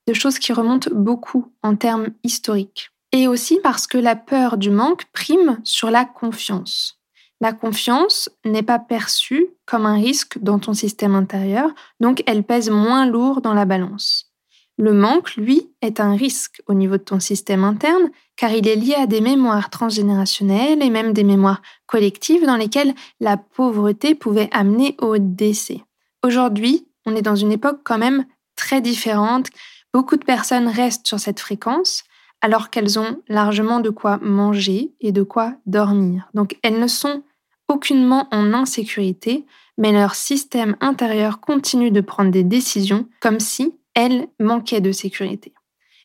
de 0.08 0.14
choses 0.14 0.38
qui 0.38 0.54
remontent 0.54 0.90
beaucoup 0.94 1.52
en 1.62 1.76
termes 1.76 2.08
historiques. 2.24 2.90
Et 3.12 3.28
aussi 3.28 3.60
parce 3.62 3.86
que 3.86 3.98
la 3.98 4.16
peur 4.16 4.56
du 4.56 4.70
manque 4.70 5.04
prime 5.12 5.60
sur 5.64 5.90
la 5.90 6.06
confiance. 6.06 6.98
La 7.40 7.52
confiance 7.52 8.30
n'est 8.44 8.62
pas 8.62 8.78
perçue 8.78 9.48
comme 9.66 9.86
un 9.86 9.94
risque 9.94 10.38
dans 10.38 10.58
ton 10.58 10.72
système 10.72 11.14
intérieur, 11.14 11.70
donc 12.00 12.22
elle 12.26 12.42
pèse 12.42 12.70
moins 12.70 13.06
lourd 13.06 13.42
dans 13.42 13.54
la 13.54 13.66
balance. 13.66 14.32
Le 14.78 14.92
manque, 14.92 15.34
lui, 15.36 15.70
est 15.82 16.00
un 16.00 16.14
risque 16.14 16.62
au 16.66 16.74
niveau 16.74 16.96
de 16.96 17.02
ton 17.02 17.20
système 17.20 17.64
interne, 17.64 18.10
car 18.36 18.52
il 18.52 18.66
est 18.66 18.76
lié 18.76 18.94
à 18.94 19.06
des 19.06 19.20
mémoires 19.20 19.70
transgénérationnelles 19.70 20.82
et 20.82 20.90
même 20.90 21.12
des 21.12 21.24
mémoires 21.24 21.60
collectives 21.86 22.46
dans 22.46 22.56
lesquelles 22.56 22.94
la 23.20 23.36
pauvreté 23.36 24.14
pouvait 24.14 24.48
amener 24.52 24.96
au 25.00 25.18
décès. 25.18 25.82
Aujourd'hui, 26.24 26.86
on 27.06 27.14
est 27.14 27.22
dans 27.22 27.36
une 27.36 27.52
époque 27.52 27.80
quand 27.84 27.98
même 27.98 28.24
très 28.56 28.80
différente 28.80 29.48
Beaucoup 29.94 30.16
de 30.16 30.24
personnes 30.24 30.68
restent 30.68 31.06
sur 31.06 31.18
cette 31.18 31.40
fréquence 31.40 32.04
alors 32.40 32.70
qu'elles 32.70 32.98
ont 32.98 33.20
largement 33.28 33.80
de 33.80 33.90
quoi 33.90 34.18
manger 34.18 34.92
et 35.00 35.12
de 35.12 35.22
quoi 35.22 35.54
dormir. 35.66 36.28
Donc 36.34 36.56
elles 36.62 36.78
ne 36.78 36.86
sont 36.86 37.22
aucunement 37.68 38.28
en 38.30 38.54
insécurité, 38.54 39.44
mais 39.76 39.92
leur 39.92 40.14
système 40.14 40.76
intérieur 40.80 41.40
continue 41.40 41.90
de 41.90 42.00
prendre 42.00 42.30
des 42.30 42.44
décisions 42.44 43.06
comme 43.20 43.40
si 43.40 43.74
elles 43.94 44.28
manquaient 44.38 44.80
de 44.80 44.92
sécurité. 44.92 45.52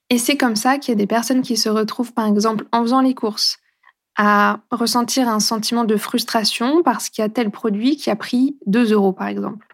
Et 0.09 0.17
c'est 0.17 0.37
comme 0.37 0.55
ça 0.55 0.77
qu'il 0.77 0.91
y 0.91 0.95
a 0.95 0.97
des 0.97 1.07
personnes 1.07 1.41
qui 1.41 1.57
se 1.57 1.69
retrouvent, 1.69 2.13
par 2.13 2.25
exemple, 2.25 2.65
en 2.71 2.81
faisant 2.81 3.01
les 3.01 3.15
courses, 3.15 3.59
à 4.17 4.59
ressentir 4.71 5.27
un 5.27 5.39
sentiment 5.39 5.85
de 5.85 5.97
frustration 5.97 6.83
parce 6.83 7.09
qu'il 7.09 7.21
y 7.21 7.25
a 7.25 7.29
tel 7.29 7.49
produit 7.49 7.95
qui 7.95 8.09
a 8.11 8.15
pris 8.15 8.57
2 8.67 8.91
euros, 8.91 9.13
par 9.13 9.27
exemple 9.27 9.72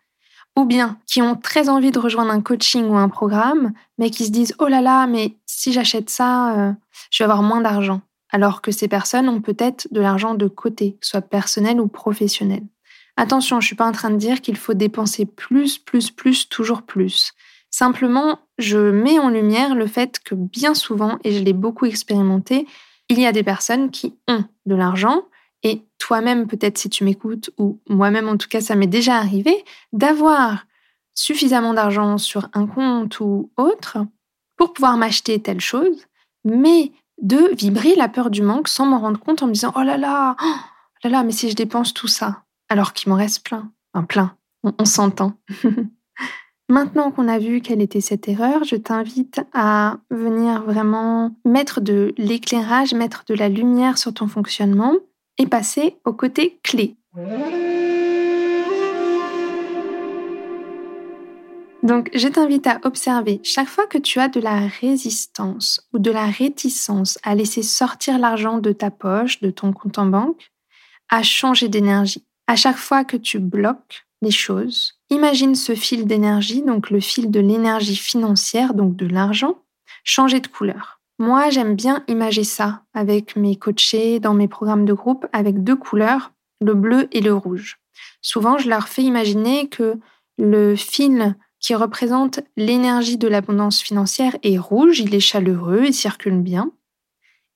ou 0.60 0.66
bien 0.66 0.98
qui 1.08 1.22
ont 1.22 1.36
très 1.36 1.70
envie 1.70 1.92
de 1.92 2.00
rejoindre 2.00 2.32
un 2.32 2.42
coaching 2.42 2.86
ou 2.90 2.98
un 2.98 3.08
programme, 3.08 3.72
mais 3.98 4.10
qui 4.10 4.26
se 4.26 4.32
disent 4.32 4.54
oh 4.60 4.68
là 4.68 4.82
là, 4.82 5.08
mais 5.08 5.38
si 5.46 5.72
j'achète 5.72 6.10
ça, 6.10 6.58
euh, 6.58 6.74
je 7.12 7.24
vais 7.24 7.26
avoir 7.26 7.44
moins 7.44 7.62
d'argent. 7.62 8.02
Alors 8.32 8.62
que 8.62 8.72
ces 8.72 8.88
personnes 8.88 9.30
ont 9.30 9.42
peut-être 9.42 9.88
de 9.92 10.02
l'argent 10.02 10.36
de 10.36 10.48
côté, 10.48 10.98
soit 11.02 11.22
personnel 11.22 11.80
ou 11.80 11.88
professionnel. 11.88 12.64
Attention, 13.16 13.60
je 13.60 13.68
suis 13.68 13.76
pas 13.76 13.88
en 13.88 13.92
train 13.92 14.12
de 14.12 14.18
dire 14.18 14.42
qu'il 14.42 14.58
faut 14.58 14.74
dépenser 14.74 15.26
plus, 15.26 15.78
plus, 15.78 16.12
plus, 16.12 16.48
toujours 16.48 16.84
plus. 16.84 17.34
Simplement, 17.72 18.40
je 18.58 18.78
mets 18.78 19.20
en 19.20 19.30
lumière 19.30 19.76
le 19.76 19.88
fait 19.88 20.20
que 20.20 20.36
bien 20.36 20.74
souvent, 20.74 21.18
et 21.24 21.32
je 21.32 21.44
l'ai 21.44 21.54
beaucoup 21.54 21.86
expérimenté, 21.86 22.68
il 23.10 23.20
y 23.20 23.26
a 23.26 23.32
des 23.32 23.44
personnes 23.44 23.92
qui 23.92 24.14
ont 24.28 24.44
de 24.66 24.76
l'argent, 24.76 25.24
et 25.64 25.84
toi-même, 25.98 26.48
peut-être 26.48 26.78
si 26.78 26.90
tu 26.90 27.04
m'écoutes, 27.04 27.52
ou 27.58 27.80
moi-même 27.90 28.30
en 28.30 28.38
tout 28.38 28.48
cas, 28.48 28.62
ça 28.62 28.76
m'est 28.76 28.88
déjà 28.88 29.18
arrivé, 29.18 29.64
d'avoir 29.94 30.66
suffisamment 31.14 31.74
d'argent 31.74 32.18
sur 32.18 32.50
un 32.54 32.66
compte 32.66 33.20
ou 33.20 33.52
autre 33.58 33.98
pour 34.56 34.74
pouvoir 34.74 34.98
m'acheter 34.98 35.42
telle 35.42 35.62
chose, 35.62 36.06
mais 36.46 36.92
de 37.22 37.54
vibrer 37.56 37.96
la 37.96 38.08
peur 38.08 38.30
du 38.30 38.42
manque 38.42 38.70
sans 38.70 38.86
m'en 38.86 39.00
rendre 39.00 39.20
compte 39.20 39.44
en 39.44 39.48
me 39.48 39.54
disant 39.54 39.74
oh 39.76 39.82
là 39.82 39.98
là, 39.98 40.36
oh 40.42 40.56
là 41.04 41.10
là, 41.10 41.24
mais 41.24 41.32
si 41.32 41.50
je 41.50 41.56
dépense 41.56 41.94
tout 41.94 42.08
ça, 42.08 42.44
alors 42.70 42.94
qu'il 42.94 43.10
m'en 43.10 43.18
reste 43.18 43.46
plein, 43.46 43.72
un 43.94 44.04
plein, 44.04 44.36
on 44.64 44.86
s'entend. 44.86 45.34
Maintenant 46.70 47.10
qu'on 47.10 47.28
a 47.28 47.40
vu 47.40 47.62
quelle 47.62 47.82
était 47.82 48.00
cette 48.00 48.28
erreur, 48.28 48.64
je 48.64 48.76
t'invite 48.76 49.42
à 49.54 49.98
venir 50.12 50.62
vraiment 50.62 51.36
mettre 51.44 51.82
de 51.82 52.14
l'éclairage, 52.18 52.94
mettre 52.94 53.24
de 53.28 53.34
la 53.34 53.50
lumière 53.50 53.98
sur 53.98 54.14
ton 54.14 54.28
fonctionnement 54.28 54.94
et 55.40 55.48
passer 55.48 55.98
au 56.06 56.14
côté 56.14 56.60
clé. 56.64 56.96
Donc, 61.82 62.10
je 62.14 62.28
t'invite 62.28 62.68
à 62.68 62.80
observer 62.84 63.40
chaque 63.44 63.70
fois 63.70 63.88
que 63.88 63.98
tu 63.98 64.20
as 64.20 64.28
de 64.28 64.42
la 64.42 64.68
résistance 64.68 65.88
ou 65.94 66.00
de 66.00 66.12
la 66.12 66.26
réticence 66.26 67.18
à 67.24 67.36
laisser 67.36 67.64
sortir 67.64 68.20
l'argent 68.20 68.58
de 68.58 68.74
ta 68.74 68.92
poche, 68.92 69.40
de 69.40 69.50
ton 69.50 69.72
compte 69.72 69.98
en 69.98 70.06
banque, 70.06 70.52
à 71.10 71.24
changer 71.24 71.70
d'énergie. 71.70 72.26
À 72.48 72.56
chaque 72.56 72.78
fois 72.78 73.06
que 73.06 73.16
tu 73.16 73.40
bloques 73.40 74.06
les 74.22 74.32
choses, 74.32 75.00
imagine 75.10 75.56
ce 75.56 75.74
fil 75.74 76.06
d'énergie, 76.06 76.62
donc 76.62 76.90
le 76.90 77.00
fil 77.00 77.32
de 77.32 77.40
l'énergie 77.40 77.96
financière, 77.96 78.74
donc 78.74 78.98
de 78.98 79.08
l'argent, 79.08 79.56
changer 80.04 80.42
de 80.42 80.48
couleur. 80.48 80.99
Moi, 81.22 81.50
j'aime 81.50 81.76
bien 81.76 82.04
imager 82.08 82.46
ça 82.46 82.84
avec 82.94 83.36
mes 83.36 83.58
coachés 83.58 84.22
dans 84.22 84.34
mes 84.34 84.48
programmes 84.48 84.86
de 84.86 84.94
groupe 84.94 85.28
avec 85.34 85.66
deux 85.66 85.76
couleurs, 85.76 86.32
le 86.62 86.74
bleu 86.74 87.10
et 87.12 87.20
le 87.20 87.34
rouge. 87.34 87.78
Souvent, 88.22 88.58
je 88.58 88.70
leur 88.70 88.88
fais 88.88 89.04
imaginer 89.04 89.68
que 89.68 90.00
le 90.38 90.78
fil 90.78 91.36
qui 91.60 91.76
représente 91.76 92.40
l'énergie 92.56 93.18
de 93.18 93.28
l'abondance 93.28 93.82
financière 93.82 94.38
est 94.44 94.58
rouge, 94.58 95.02
il 95.02 95.14
est 95.14 95.20
chaleureux, 95.20 95.84
il 95.88 95.94
circule 95.94 96.40
bien. 96.40 96.72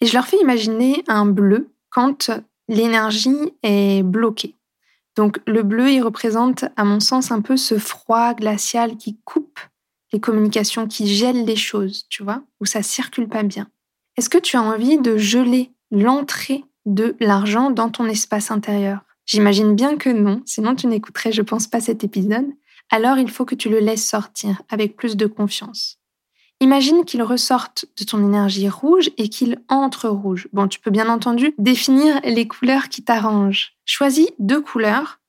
Et 0.02 0.08
je 0.08 0.14
leur 0.14 0.28
fais 0.28 0.42
imaginer 0.42 1.02
un 1.08 1.26
bleu 1.26 1.70
quand 1.90 2.32
l'énergie 2.68 3.54
est 3.64 4.04
bloquée. 4.04 4.58
Donc 5.16 5.40
le 5.48 5.64
bleu, 5.64 5.90
il 5.90 6.02
représente 6.02 6.66
à 6.76 6.84
mon 6.84 7.00
sens 7.00 7.32
un 7.32 7.40
peu 7.40 7.56
ce 7.56 7.78
froid 7.78 8.34
glacial 8.34 8.98
qui 8.98 9.18
coupe 9.24 9.60
les 10.14 10.20
communications 10.20 10.88
qui 10.88 11.08
gèlent 11.08 11.44
les 11.44 11.56
choses, 11.56 12.06
tu 12.08 12.24
vois, 12.24 12.44
où 12.62 12.66
ça 12.66 12.84
circule 12.84 13.28
pas 13.28 13.44
bien. 13.44 13.68
Est-ce 14.16 14.30
que 14.30 14.38
tu 14.38 14.56
as 14.56 14.62
envie 14.62 15.00
de 15.00 15.18
geler 15.18 15.72
l'entrée 15.92 16.64
de 16.86 17.16
l'argent 17.20 17.72
dans 17.72 17.90
ton 17.90 18.06
espace 18.06 18.52
intérieur? 18.52 19.02
J'imagine 19.26 19.76
bien 19.76 19.98
que 19.98 20.10
non, 20.10 20.42
sinon 20.46 20.76
tu 20.76 20.88
n'écouterais, 20.88 21.32
je 21.32 21.42
pense, 21.42 21.68
pas 21.68 21.82
cet 21.82 22.04
épisode. 22.04 22.48
Alors 22.92 23.18
il 23.18 23.32
faut 23.32 23.46
que 23.46 23.56
tu 23.56 23.70
le 23.70 23.80
laisses 23.80 24.08
sortir 24.08 24.62
avec 24.70 24.96
plus 24.96 25.18
de 25.18 25.26
confiance. 25.26 25.98
Imagine 26.60 27.04
qu'il 27.06 27.24
ressorte 27.24 27.86
de 27.98 28.06
ton 28.06 28.24
énergie 28.24 28.70
rouge 28.70 29.10
et 29.18 29.30
qu'il 29.30 29.62
entre 29.68 30.08
rouge. 30.08 30.48
Bon, 30.54 30.68
tu 30.68 30.80
peux 30.80 30.92
bien 30.92 31.10
entendu 31.10 31.54
définir 31.58 32.22
les 32.24 32.48
couleurs 32.48 32.90
qui 32.90 33.04
t'arrangent. 33.04 33.74
Choisis 33.86 34.30
deux 34.40 34.62
couleurs 34.62 35.20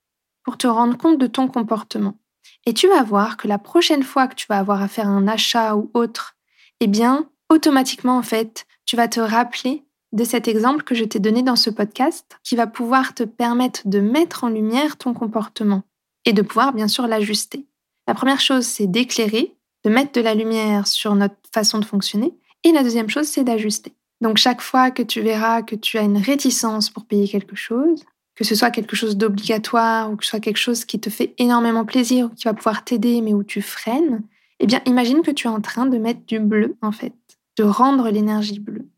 pour 0.44 0.58
te 0.58 0.66
rendre 0.66 0.96
compte 0.98 1.18
de 1.18 1.26
ton 1.26 1.48
comportement. 1.48 2.18
Et 2.66 2.74
tu 2.74 2.88
vas 2.88 3.02
voir 3.02 3.36
que 3.36 3.48
la 3.48 3.58
prochaine 3.58 4.02
fois 4.02 4.26
que 4.26 4.34
tu 4.34 4.46
vas 4.48 4.58
avoir 4.58 4.82
à 4.82 4.88
faire 4.88 5.08
un 5.08 5.28
achat 5.28 5.76
ou 5.76 5.90
autre, 5.94 6.36
eh 6.80 6.86
bien, 6.86 7.28
automatiquement, 7.50 8.16
en 8.16 8.22
fait, 8.22 8.66
tu 8.86 8.96
vas 8.96 9.08
te 9.08 9.20
rappeler 9.20 9.84
de 10.12 10.24
cet 10.24 10.48
exemple 10.48 10.84
que 10.84 10.94
je 10.94 11.04
t'ai 11.04 11.18
donné 11.18 11.42
dans 11.42 11.56
ce 11.56 11.70
podcast 11.70 12.38
qui 12.42 12.56
va 12.56 12.66
pouvoir 12.66 13.14
te 13.14 13.24
permettre 13.24 13.86
de 13.86 14.00
mettre 14.00 14.44
en 14.44 14.48
lumière 14.48 14.96
ton 14.96 15.12
comportement 15.12 15.82
et 16.24 16.32
de 16.32 16.42
pouvoir 16.42 16.72
bien 16.72 16.88
sûr 16.88 17.06
l'ajuster. 17.06 17.66
La 18.06 18.14
première 18.14 18.40
chose, 18.40 18.64
c'est 18.64 18.86
d'éclairer, 18.86 19.56
de 19.84 19.90
mettre 19.90 20.12
de 20.12 20.20
la 20.20 20.34
lumière 20.34 20.86
sur 20.86 21.14
notre 21.14 21.36
façon 21.52 21.78
de 21.78 21.84
fonctionner. 21.84 22.32
Et 22.62 22.72
la 22.72 22.82
deuxième 22.82 23.10
chose, 23.10 23.26
c'est 23.26 23.44
d'ajuster. 23.44 23.92
Donc 24.20 24.38
chaque 24.38 24.62
fois 24.62 24.90
que 24.90 25.02
tu 25.02 25.20
verras 25.20 25.62
que 25.62 25.74
tu 25.74 25.98
as 25.98 26.02
une 26.02 26.16
réticence 26.16 26.90
pour 26.90 27.04
payer 27.04 27.28
quelque 27.28 27.56
chose, 27.56 28.04
que 28.34 28.44
ce 28.44 28.54
soit 28.54 28.70
quelque 28.70 28.96
chose 28.96 29.16
d'obligatoire 29.16 30.10
ou 30.10 30.16
que 30.16 30.24
ce 30.24 30.30
soit 30.30 30.40
quelque 30.40 30.56
chose 30.56 30.84
qui 30.84 30.98
te 30.98 31.10
fait 31.10 31.34
énormément 31.38 31.84
plaisir 31.84 32.26
ou 32.26 32.28
qui 32.30 32.44
va 32.44 32.54
pouvoir 32.54 32.84
t'aider 32.84 33.20
mais 33.20 33.34
où 33.34 33.44
tu 33.44 33.62
freines, 33.62 34.22
eh 34.60 34.66
bien 34.66 34.80
imagine 34.86 35.22
que 35.22 35.30
tu 35.30 35.46
es 35.46 35.50
en 35.50 35.60
train 35.60 35.86
de 35.86 35.98
mettre 35.98 36.24
du 36.26 36.40
bleu 36.40 36.76
en 36.82 36.92
fait, 36.92 37.14
de 37.58 37.64
rendre 37.64 38.08
l'énergie 38.10 38.58
bleue. 38.58 38.88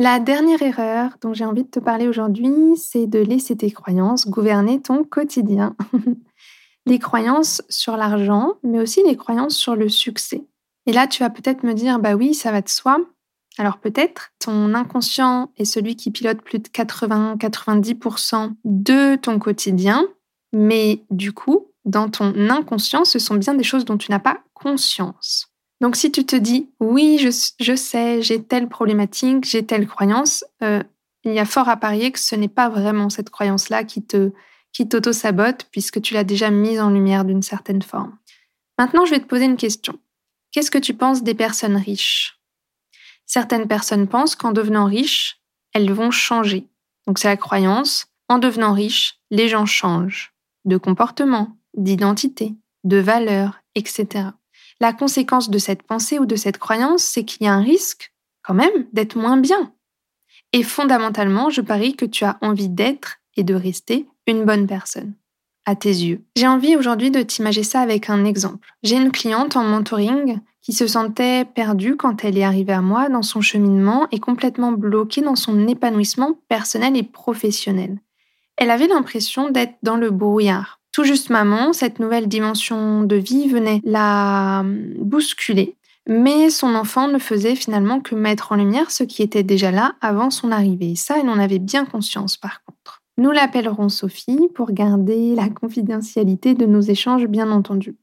La 0.00 0.20
dernière 0.20 0.62
erreur 0.62 1.16
dont 1.20 1.34
j'ai 1.34 1.44
envie 1.44 1.64
de 1.64 1.70
te 1.70 1.80
parler 1.80 2.06
aujourd'hui, 2.06 2.76
c'est 2.76 3.08
de 3.08 3.18
laisser 3.18 3.56
tes 3.56 3.72
croyances 3.72 4.28
gouverner 4.28 4.80
ton 4.80 5.02
quotidien. 5.02 5.74
les 6.86 7.00
croyances 7.00 7.62
sur 7.68 7.96
l'argent, 7.96 8.54
mais 8.62 8.78
aussi 8.78 9.02
les 9.04 9.16
croyances 9.16 9.56
sur 9.56 9.74
le 9.74 9.88
succès. 9.88 10.44
Et 10.86 10.92
là, 10.92 11.08
tu 11.08 11.22
vas 11.22 11.30
peut-être 11.30 11.64
me 11.64 11.74
dire, 11.74 11.98
bah 11.98 12.14
oui, 12.14 12.32
ça 12.32 12.52
va 12.52 12.62
de 12.62 12.68
soi. 12.68 12.98
Alors 13.58 13.78
peut-être, 13.78 14.30
ton 14.38 14.72
inconscient 14.74 15.50
est 15.56 15.64
celui 15.64 15.96
qui 15.96 16.12
pilote 16.12 16.40
plus 16.40 16.60
de 16.60 16.68
80-90% 16.68 18.54
de 18.64 19.16
ton 19.16 19.40
quotidien, 19.40 20.06
mais 20.52 21.04
du 21.10 21.32
coup, 21.32 21.72
dans 21.84 22.08
ton 22.08 22.32
inconscient, 22.50 23.04
ce 23.04 23.18
sont 23.18 23.34
bien 23.34 23.54
des 23.54 23.64
choses 23.64 23.84
dont 23.84 23.98
tu 23.98 24.12
n'as 24.12 24.20
pas 24.20 24.38
conscience. 24.54 25.48
Donc 25.80 25.96
si 25.96 26.12
tu 26.12 26.24
te 26.24 26.36
dis 26.36 26.70
oui, 26.78 27.18
je, 27.18 27.74
sais, 27.76 28.22
j'ai 28.22 28.42
telle 28.42 28.68
problématique, 28.68 29.44
j'ai 29.44 29.66
telle 29.66 29.88
croyance, 29.88 30.44
euh, 30.62 30.82
il 31.24 31.32
y 31.32 31.40
a 31.40 31.44
fort 31.44 31.68
à 31.68 31.76
parier 31.76 32.12
que 32.12 32.20
ce 32.20 32.36
n'est 32.36 32.48
pas 32.48 32.68
vraiment 32.68 33.10
cette 33.10 33.30
croyance-là 33.30 33.84
qui 33.84 34.04
te 34.04 34.32
qui 34.72 34.88
t'auto-sabote 34.88 35.66
puisque 35.72 36.00
tu 36.00 36.14
l'as 36.14 36.24
déjà 36.24 36.50
mise 36.50 36.80
en 36.80 36.90
lumière 36.90 37.24
d'une 37.24 37.42
certaine 37.42 37.82
forme. 37.82 38.16
Maintenant, 38.78 39.04
je 39.04 39.10
vais 39.10 39.20
te 39.20 39.26
poser 39.26 39.46
une 39.46 39.56
question. 39.56 39.98
Qu'est-ce 40.52 40.70
que 40.70 40.78
tu 40.78 40.94
penses 40.94 41.22
des 41.22 41.34
personnes 41.34 41.76
riches? 41.76 42.37
Certaines 43.28 43.68
personnes 43.68 44.08
pensent 44.08 44.34
qu'en 44.34 44.52
devenant 44.52 44.86
riches, 44.86 45.40
elles 45.74 45.92
vont 45.92 46.10
changer. 46.10 46.66
Donc 47.06 47.18
c'est 47.18 47.28
la 47.28 47.36
croyance, 47.36 48.08
en 48.28 48.38
devenant 48.38 48.72
riche, 48.72 49.20
les 49.30 49.48
gens 49.48 49.66
changent 49.66 50.34
de 50.64 50.76
comportement, 50.76 51.56
d'identité, 51.76 52.54
de 52.84 52.96
valeur, 52.96 53.60
etc. 53.74 54.30
La 54.80 54.92
conséquence 54.92 55.50
de 55.50 55.58
cette 55.58 55.82
pensée 55.82 56.18
ou 56.18 56.26
de 56.26 56.36
cette 56.36 56.58
croyance, 56.58 57.02
c'est 57.02 57.24
qu'il 57.24 57.44
y 57.44 57.48
a 57.48 57.54
un 57.54 57.62
risque, 57.62 58.12
quand 58.42 58.54
même, 58.54 58.86
d'être 58.92 59.16
moins 59.16 59.36
bien. 59.36 59.72
Et 60.52 60.62
fondamentalement, 60.62 61.50
je 61.50 61.60
parie 61.60 61.96
que 61.96 62.06
tu 62.06 62.24
as 62.24 62.38
envie 62.40 62.70
d'être 62.70 63.18
et 63.36 63.44
de 63.44 63.54
rester 63.54 64.06
une 64.26 64.44
bonne 64.44 64.66
personne, 64.66 65.14
à 65.66 65.76
tes 65.76 65.90
yeux. 65.90 66.24
J'ai 66.36 66.46
envie 66.46 66.76
aujourd'hui 66.76 67.10
de 67.10 67.22
t'imaginer 67.22 67.64
ça 67.64 67.80
avec 67.80 68.08
un 68.08 68.24
exemple. 68.24 68.68
J'ai 68.82 68.96
une 68.96 69.12
cliente 69.12 69.56
en 69.56 69.64
mentoring 69.64 70.40
qui 70.68 70.74
se 70.74 70.86
sentait 70.86 71.46
perdue 71.46 71.96
quand 71.96 72.26
elle 72.26 72.36
est 72.36 72.44
arrivée 72.44 72.74
à 72.74 72.82
moi 72.82 73.08
dans 73.08 73.22
son 73.22 73.40
cheminement 73.40 74.06
et 74.12 74.20
complètement 74.20 74.70
bloquée 74.70 75.22
dans 75.22 75.34
son 75.34 75.66
épanouissement 75.66 76.38
personnel 76.46 76.94
et 76.94 77.02
professionnel. 77.02 77.96
Elle 78.58 78.70
avait 78.70 78.86
l'impression 78.86 79.48
d'être 79.48 79.76
dans 79.82 79.96
le 79.96 80.10
brouillard 80.10 80.78
tout 80.92 81.04
justement, 81.04 81.72
cette 81.72 82.00
nouvelle 82.00 82.28
dimension 82.28 83.02
de 83.04 83.16
vie 83.16 83.48
venait 83.48 83.80
la 83.84 84.62
bousculer, 84.98 85.76
mais 86.06 86.50
son 86.50 86.74
enfant 86.74 87.08
ne 87.08 87.18
faisait 87.18 87.54
finalement 87.54 88.00
que 88.00 88.14
mettre 88.14 88.52
en 88.52 88.56
lumière 88.56 88.90
ce 88.90 89.04
qui 89.04 89.22
était 89.22 89.44
déjà 89.44 89.70
là 89.70 89.94
avant 90.02 90.30
son 90.30 90.50
arrivée. 90.50 90.96
Ça, 90.96 91.18
elle 91.18 91.30
en 91.30 91.38
avait 91.38 91.60
bien 91.60 91.86
conscience 91.86 92.36
par 92.36 92.62
contre. 92.64 93.00
Nous 93.16 93.30
l'appellerons 93.30 93.88
Sophie 93.88 94.48
pour 94.54 94.72
garder 94.72 95.34
la 95.34 95.48
confidentialité 95.60 96.54
de 96.54 96.66
nos 96.66 96.80
échanges, 96.80 97.26
bien 97.26 97.50
entendu. 97.50 97.96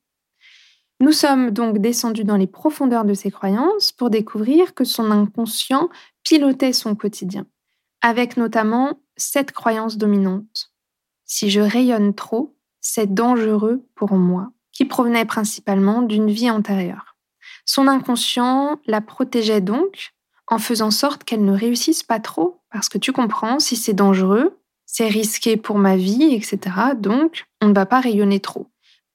Nous 1.02 1.12
sommes 1.12 1.52
donc 1.52 1.80
descendus 1.80 2.24
dans 2.24 2.38
les 2.38 2.48
profondeurs 2.48 3.04
de 3.04 3.14
ses 3.14 3.30
croyances 3.30 3.92
pour 3.92 4.10
découvrir 4.10 4.74
que 4.74 4.86
son 4.86 5.12
inconscient 5.12 5.90
pilotait 6.24 6.74
son 6.74 6.96
quotidien, 6.96 7.46
avec 8.02 8.38
notamment 8.38 9.00
cette 9.18 9.52
croyance 9.52 9.98
dominante. 9.98 10.72
Si 11.26 11.50
je 11.50 11.60
rayonne 11.60 12.14
trop, 12.14 12.56
c'est 12.80 13.14
dangereux 13.14 13.86
pour 13.96 14.14
moi, 14.14 14.52
qui 14.72 14.86
provenait 14.86 15.26
principalement 15.26 16.02
d'une 16.02 16.32
vie 16.32 16.50
antérieure. 16.50 17.18
Son 17.66 17.88
inconscient 17.88 18.80
la 18.86 19.02
protégeait 19.02 19.62
donc 19.62 20.14
en 20.48 20.60
faisant 20.60 20.92
sorte 20.92 21.24
qu'elle 21.24 21.44
ne 21.44 21.58
réussisse 21.58 22.04
pas 22.04 22.20
trop, 22.20 22.62
parce 22.72 22.88
que 22.88 23.00
tu 23.00 23.12
comprends, 23.12 23.60
si 23.60 23.76
c'est 23.76 23.94
dangereux, 23.94 24.60
c'est 24.86 25.08
risqué 25.08 25.58
pour 25.58 25.78
ma 25.78 25.98
vie, 25.98 26.36
etc. 26.36 26.60
Donc, 26.96 27.46
on 27.62 27.68
ne 27.70 27.74
va 27.74 27.86
pas 27.86 28.00
rayonner 28.00 28.40
trop. 28.40 28.68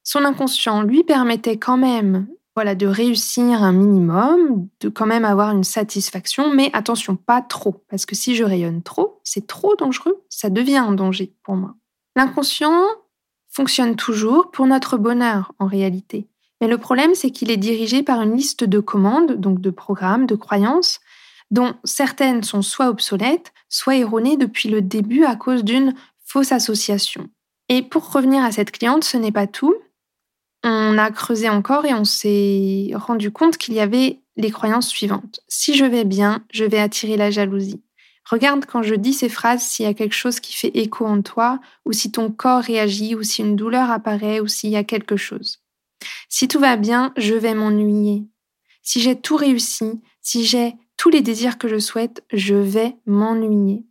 Son 0.03 0.25
inconscient 0.25 0.81
lui 0.81 1.03
permettait 1.03 1.57
quand 1.57 1.77
même 1.77 2.27
voilà, 2.55 2.75
de 2.75 2.87
réussir 2.87 3.63
un 3.63 3.71
minimum, 3.71 4.67
de 4.81 4.89
quand 4.89 5.05
même 5.05 5.25
avoir 5.25 5.51
une 5.51 5.63
satisfaction, 5.63 6.53
mais 6.53 6.69
attention, 6.73 7.15
pas 7.15 7.41
trop, 7.41 7.83
parce 7.89 8.05
que 8.05 8.15
si 8.15 8.35
je 8.35 8.43
rayonne 8.43 8.83
trop, 8.83 9.21
c'est 9.23 9.47
trop 9.47 9.75
dangereux, 9.75 10.21
ça 10.29 10.49
devient 10.49 10.77
un 10.77 10.91
danger 10.91 11.33
pour 11.43 11.55
moi. 11.55 11.75
L'inconscient 12.15 12.83
fonctionne 13.47 13.95
toujours 13.95 14.51
pour 14.51 14.67
notre 14.67 14.97
bonheur 14.97 15.53
en 15.59 15.65
réalité. 15.65 16.27
Mais 16.59 16.67
le 16.67 16.77
problème, 16.77 17.15
c'est 17.15 17.31
qu'il 17.31 17.51
est 17.51 17.57
dirigé 17.57 18.03
par 18.03 18.21
une 18.21 18.35
liste 18.35 18.63
de 18.63 18.79
commandes, 18.79 19.33
donc 19.33 19.61
de 19.61 19.71
programmes, 19.71 20.25
de 20.25 20.35
croyances, 20.35 20.99
dont 21.51 21.73
certaines 21.83 22.43
sont 22.43 22.61
soit 22.61 22.89
obsolètes, 22.89 23.53
soit 23.69 23.95
erronées 23.95 24.37
depuis 24.37 24.69
le 24.69 24.81
début 24.81 25.23
à 25.25 25.35
cause 25.35 25.63
d'une 25.63 25.93
fausse 26.23 26.51
association. 26.51 27.29
Et 27.69 27.81
pour 27.81 28.11
revenir 28.11 28.43
à 28.43 28.51
cette 28.51 28.71
cliente, 28.71 29.03
ce 29.03 29.17
n'est 29.17 29.31
pas 29.31 29.47
tout. 29.47 29.75
On 30.63 30.97
a 30.97 31.09
creusé 31.11 31.49
encore 31.49 31.85
et 31.85 31.93
on 31.93 32.05
s'est 32.05 32.91
rendu 32.93 33.31
compte 33.31 33.57
qu'il 33.57 33.73
y 33.73 33.79
avait 33.79 34.19
les 34.37 34.51
croyances 34.51 34.89
suivantes. 34.89 35.39
Si 35.47 35.75
je 35.75 35.85
vais 35.85 36.03
bien, 36.03 36.43
je 36.51 36.65
vais 36.65 36.79
attirer 36.79 37.17
la 37.17 37.31
jalousie. 37.31 37.81
Regarde 38.29 38.65
quand 38.65 38.83
je 38.83 38.95
dis 38.95 39.13
ces 39.13 39.29
phrases 39.29 39.63
s'il 39.63 39.85
y 39.85 39.89
a 39.89 39.93
quelque 39.93 40.15
chose 40.15 40.39
qui 40.39 40.55
fait 40.55 40.71
écho 40.77 41.05
en 41.05 41.21
toi, 41.21 41.59
ou 41.85 41.91
si 41.91 42.11
ton 42.11 42.31
corps 42.31 42.61
réagit, 42.61 43.15
ou 43.15 43.23
si 43.23 43.41
une 43.41 43.55
douleur 43.55 43.89
apparaît, 43.89 44.39
ou 44.39 44.47
s'il 44.47 44.69
y 44.69 44.75
a 44.75 44.83
quelque 44.83 45.17
chose. 45.17 45.59
Si 46.29 46.47
tout 46.47 46.59
va 46.59 46.77
bien, 46.77 47.13
je 47.17 47.33
vais 47.33 47.53
m'ennuyer. 47.53 48.23
Si 48.83 49.01
j'ai 49.01 49.19
tout 49.19 49.35
réussi, 49.35 50.01
si 50.21 50.45
j'ai 50.45 50.75
tous 50.97 51.09
les 51.09 51.21
désirs 51.21 51.57
que 51.57 51.67
je 51.67 51.79
souhaite, 51.79 52.23
je 52.31 52.55
vais 52.55 52.95
m'ennuyer. 53.05 53.83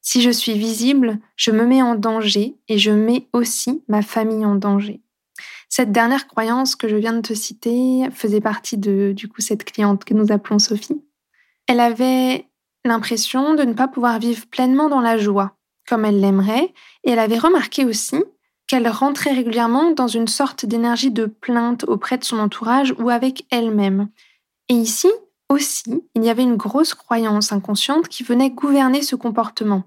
Si 0.00 0.22
je 0.22 0.30
suis 0.30 0.56
visible, 0.56 1.18
je 1.34 1.50
me 1.50 1.66
mets 1.66 1.82
en 1.82 1.96
danger 1.96 2.56
et 2.68 2.78
je 2.78 2.92
mets 2.92 3.28
aussi 3.32 3.82
ma 3.88 4.02
famille 4.02 4.44
en 4.44 4.54
danger. 4.54 5.00
Cette 5.68 5.92
dernière 5.92 6.26
croyance 6.26 6.76
que 6.76 6.88
je 6.88 6.96
viens 6.96 7.12
de 7.12 7.20
te 7.20 7.34
citer 7.34 8.08
faisait 8.12 8.40
partie 8.40 8.78
de, 8.78 9.12
du 9.14 9.28
coup, 9.28 9.40
cette 9.40 9.64
cliente 9.64 10.04
que 10.04 10.14
nous 10.14 10.32
appelons 10.32 10.58
Sophie. 10.58 11.02
Elle 11.66 11.80
avait 11.80 12.48
l'impression 12.84 13.54
de 13.54 13.64
ne 13.64 13.72
pas 13.72 13.88
pouvoir 13.88 14.18
vivre 14.18 14.46
pleinement 14.46 14.88
dans 14.88 15.00
la 15.00 15.18
joie, 15.18 15.56
comme 15.88 16.04
elle 16.04 16.20
l'aimerait, 16.20 16.72
et 17.04 17.10
elle 17.10 17.18
avait 17.18 17.38
remarqué 17.38 17.84
aussi 17.84 18.22
qu'elle 18.66 18.88
rentrait 18.88 19.32
régulièrement 19.32 19.92
dans 19.92 20.08
une 20.08 20.28
sorte 20.28 20.66
d'énergie 20.66 21.10
de 21.10 21.26
plainte 21.26 21.84
auprès 21.84 22.18
de 22.18 22.24
son 22.24 22.38
entourage 22.38 22.94
ou 22.98 23.10
avec 23.10 23.46
elle-même. 23.50 24.08
Et 24.68 24.74
ici 24.74 25.08
aussi, 25.48 26.02
il 26.14 26.24
y 26.24 26.30
avait 26.30 26.42
une 26.42 26.56
grosse 26.56 26.94
croyance 26.94 27.52
inconsciente 27.52 28.08
qui 28.08 28.24
venait 28.24 28.50
gouverner 28.50 29.02
ce 29.02 29.14
comportement. 29.14 29.84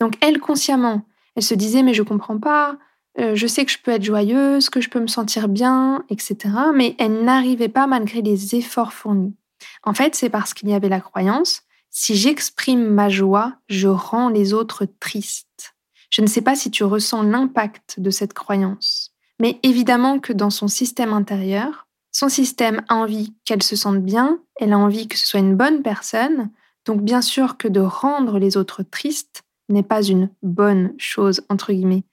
Donc 0.00 0.14
elle, 0.22 0.40
consciemment, 0.40 1.02
elle 1.36 1.42
se 1.42 1.54
disait 1.54 1.82
mais 1.82 1.94
je 1.94 2.02
comprends 2.02 2.38
pas, 2.38 2.78
euh, 3.18 3.34
je 3.34 3.46
sais 3.46 3.64
que 3.64 3.72
je 3.72 3.78
peux 3.78 3.90
être 3.90 4.04
joyeuse, 4.04 4.70
que 4.70 4.80
je 4.80 4.88
peux 4.88 5.00
me 5.00 5.06
sentir 5.06 5.48
bien, 5.48 6.04
etc. 6.08 6.36
Mais 6.74 6.94
elle 6.98 7.24
n'arrivait 7.24 7.68
pas 7.68 7.86
malgré 7.86 8.22
les 8.22 8.54
efforts 8.54 8.92
fournis. 8.92 9.34
En 9.82 9.94
fait, 9.94 10.14
c'est 10.14 10.30
parce 10.30 10.54
qu'il 10.54 10.68
y 10.68 10.74
avait 10.74 10.88
la 10.88 11.00
croyance 11.00 11.62
si 11.94 12.16
j'exprime 12.16 12.88
ma 12.88 13.10
joie, 13.10 13.52
je 13.68 13.86
rends 13.86 14.30
les 14.30 14.54
autres 14.54 14.86
tristes. 14.98 15.74
Je 16.08 16.22
ne 16.22 16.26
sais 16.26 16.40
pas 16.40 16.56
si 16.56 16.70
tu 16.70 16.84
ressens 16.84 17.22
l'impact 17.22 18.00
de 18.00 18.10
cette 18.10 18.32
croyance, 18.32 19.12
mais 19.38 19.60
évidemment 19.62 20.18
que 20.18 20.32
dans 20.32 20.50
son 20.50 20.68
système 20.68 21.12
intérieur, 21.12 21.86
son 22.10 22.30
système 22.30 22.82
a 22.88 22.94
envie 22.94 23.34
qu'elle 23.44 23.62
se 23.62 23.76
sente 23.76 24.02
bien, 24.02 24.40
elle 24.56 24.72
a 24.72 24.78
envie 24.78 25.06
que 25.06 25.18
ce 25.18 25.26
soit 25.26 25.40
une 25.40 25.56
bonne 25.56 25.82
personne, 25.82 26.50
donc 26.86 27.02
bien 27.02 27.20
sûr 27.20 27.58
que 27.58 27.68
de 27.68 27.80
rendre 27.80 28.38
les 28.38 28.56
autres 28.56 28.82
tristes 28.82 29.42
n'est 29.68 29.82
pas 29.82 30.02
une 30.02 30.30
bonne 30.42 30.94
chose, 30.98 31.42
entre 31.48 31.72
guillemets. 31.72 32.04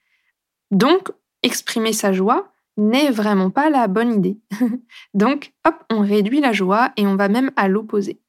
Donc, 0.71 1.11
exprimer 1.43 1.93
sa 1.93 2.13
joie 2.13 2.51
n'est 2.77 3.11
vraiment 3.11 3.49
pas 3.49 3.69
la 3.69 3.87
bonne 3.87 4.13
idée. 4.13 4.37
Donc, 5.13 5.53
hop, 5.65 5.75
on 5.89 6.01
réduit 6.01 6.39
la 6.39 6.53
joie 6.53 6.91
et 6.97 7.05
on 7.05 7.15
va 7.15 7.27
même 7.27 7.51
à 7.55 7.67
l'opposé. 7.67 8.19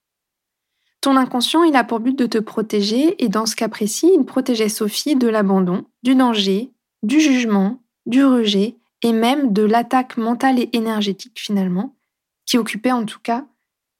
Ton 1.00 1.16
inconscient, 1.16 1.62
il 1.64 1.76
a 1.76 1.84
pour 1.84 2.00
but 2.00 2.18
de 2.18 2.26
te 2.26 2.38
protéger 2.38 3.22
et 3.22 3.28
dans 3.28 3.46
ce 3.46 3.56
cas 3.56 3.68
précis, 3.68 4.10
il 4.14 4.24
protégeait 4.24 4.68
Sophie 4.68 5.16
de 5.16 5.28
l'abandon, 5.28 5.86
du 6.02 6.14
danger, 6.14 6.70
du 7.02 7.20
jugement, 7.20 7.80
du 8.04 8.24
rejet 8.24 8.76
et 9.02 9.12
même 9.12 9.52
de 9.52 9.62
l'attaque 9.62 10.18
mentale 10.18 10.58
et 10.58 10.68
énergétique 10.72 11.40
finalement, 11.40 11.96
qui 12.44 12.58
occupait 12.58 12.92
en 12.92 13.06
tout 13.06 13.20
cas 13.22 13.46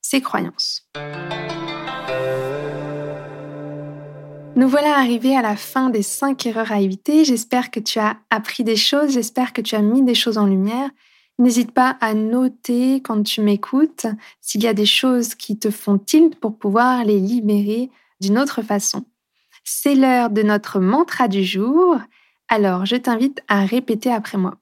ses 0.03 0.21
croyances. 0.21 0.87
Nous 4.57 4.69
voilà 4.69 4.99
arrivés 4.99 5.37
à 5.37 5.43
la 5.43 5.57
fin 5.57 5.91
des 5.91 6.03
cinq 6.03 6.45
erreurs 6.45 6.73
à 6.73 6.81
éviter. 6.81 7.25
J'espère 7.25 7.71
que 7.71 7.79
tu 7.81 7.99
as 7.99 8.17
appris 8.31 8.65
des 8.65 8.77
choses, 8.77 9.13
j'espère 9.13 9.53
que 9.53 9.61
tu 9.61 9.77
as 9.77 9.83
mis 9.83 10.03
des 10.03 10.15
choses 10.15 10.39
en 10.39 10.47
lumière. 10.47 10.91
N'hésite 11.39 11.73
pas 11.73 11.97
à 12.01 12.15
noter 12.15 12.97
quand 12.97 13.23
tu 13.23 13.41
m'écoutes 13.41 14.07
s'il 14.41 14.63
y 14.63 14.67
a 14.67 14.75
des 14.75 14.87
choses 14.87 15.35
qui 15.35 15.59
te 15.59 15.71
font 15.71 15.99
tilt 15.99 16.35
pour 16.35 16.59
pouvoir 16.59 17.05
les 17.05 17.19
libérer 17.19 17.91
d'une 18.21 18.39
autre 18.39 18.61
façon. 18.61 19.05
C'est 19.65 19.95
l'heure 19.95 20.31
de 20.31 20.43
notre 20.43 20.81
mantra 20.81 21.29
du 21.29 21.45
jour. 21.45 21.97
Alors, 22.49 22.85
je 22.85 22.97
t'invite 22.97 23.41
à 23.49 23.65
répéter 23.65 24.13
après 24.13 24.37
moi. 24.37 24.57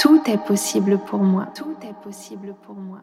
Tout 0.00 0.20
est 0.26 0.44
possible 0.44 0.98
pour 0.98 1.20
moi. 1.20 1.46
Tout 1.54 1.76
est 1.82 1.94
possible 2.02 2.56
pour 2.66 2.74
moi. 2.74 3.02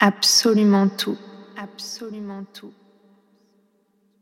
Absolument 0.00 0.88
tout. 0.88 1.16
Absolument 1.56 2.44
tout. 2.52 2.72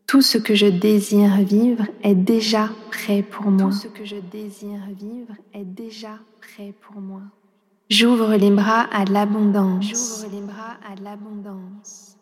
Tout 0.07 0.23
ce 0.23 0.39
que 0.39 0.55
je 0.55 0.67
désire 0.67 1.37
vivre 1.43 1.87
est 2.03 2.15
déjà 2.15 2.71
prêt 2.91 3.23
pour 3.23 3.47
moi. 3.47 3.71
Tout 3.71 3.73
ce 3.73 3.89
que 3.89 4.05
je 4.05 4.17
désire 4.17 4.81
vivre 4.99 5.35
est 5.53 5.65
déjà 5.65 6.19
prêt 6.41 6.75
pour 6.81 7.01
moi. 7.01 7.23
J'ouvre 7.91 8.37
les 8.37 8.51
bras 8.51 8.83
à 8.83 9.05
l'abondance. 9.05 9.85
J'ouvre 9.85 10.33
les 10.33 10.47
bras 10.47 10.77
à 10.89 10.95
l'abondance. 11.03 12.17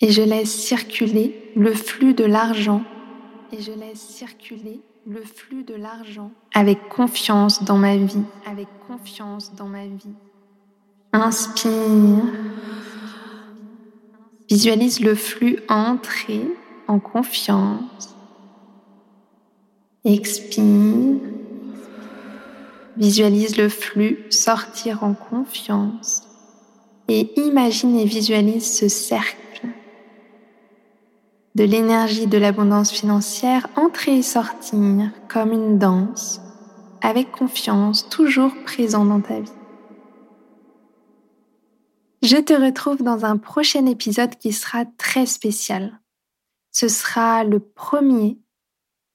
Et 0.00 0.10
je 0.10 0.22
laisse 0.22 0.52
circuler 0.52 1.52
le 1.56 1.72
flux 1.72 2.12
de 2.12 2.24
l'argent. 2.24 2.82
Et 3.52 3.62
je 3.62 3.72
laisse 3.72 4.00
circuler 4.00 4.80
le 5.06 5.22
flux 5.22 5.64
de 5.64 5.74
l'argent 5.74 6.30
avec 6.54 6.88
confiance 6.88 7.62
dans 7.64 7.78
ma 7.78 7.96
vie. 7.96 8.24
Avec 8.46 8.68
confiance 8.86 9.54
dans 9.54 9.66
ma 9.66 9.86
vie. 9.86 10.14
Inspire. 11.14 12.22
Visualise 14.48 15.00
le 15.00 15.14
flux 15.14 15.58
entrer 15.68 16.40
en 16.88 16.98
confiance. 16.98 18.16
Expire. 20.04 21.20
Visualise 22.96 23.56
le 23.58 23.68
flux 23.68 24.24
sortir 24.30 25.04
en 25.04 25.12
confiance. 25.12 26.22
Et 27.08 27.30
imagine 27.40 27.98
et 27.98 28.06
visualise 28.06 28.74
ce 28.74 28.88
cercle 28.88 29.66
de 31.54 31.64
l'énergie 31.64 32.26
de 32.26 32.38
l'abondance 32.38 32.90
financière 32.90 33.68
entrer 33.76 34.16
et 34.16 34.22
sortir 34.22 35.10
comme 35.28 35.52
une 35.52 35.78
danse, 35.78 36.40
avec 37.02 37.30
confiance, 37.30 38.08
toujours 38.08 38.52
présent 38.64 39.04
dans 39.04 39.20
ta 39.20 39.40
vie. 39.40 39.52
Je 42.22 42.36
te 42.36 42.52
retrouve 42.52 43.02
dans 43.02 43.24
un 43.24 43.36
prochain 43.36 43.84
épisode 43.86 44.36
qui 44.36 44.52
sera 44.52 44.84
très 44.96 45.26
spécial. 45.26 46.00
Ce 46.70 46.86
sera 46.86 47.42
le 47.42 47.58
premier 47.58 48.38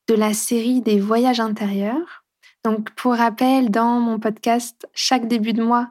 de 0.10 0.14
la 0.14 0.34
série 0.34 0.82
des 0.82 1.00
voyages 1.00 1.40
intérieurs. 1.40 2.26
Donc 2.66 2.90
pour 2.96 3.14
rappel, 3.14 3.72
dans 3.72 4.02
mon 4.02 4.20
podcast, 4.20 4.86
chaque 4.94 5.30
début 5.30 5.54
de 5.54 5.64
mois, 5.64 5.90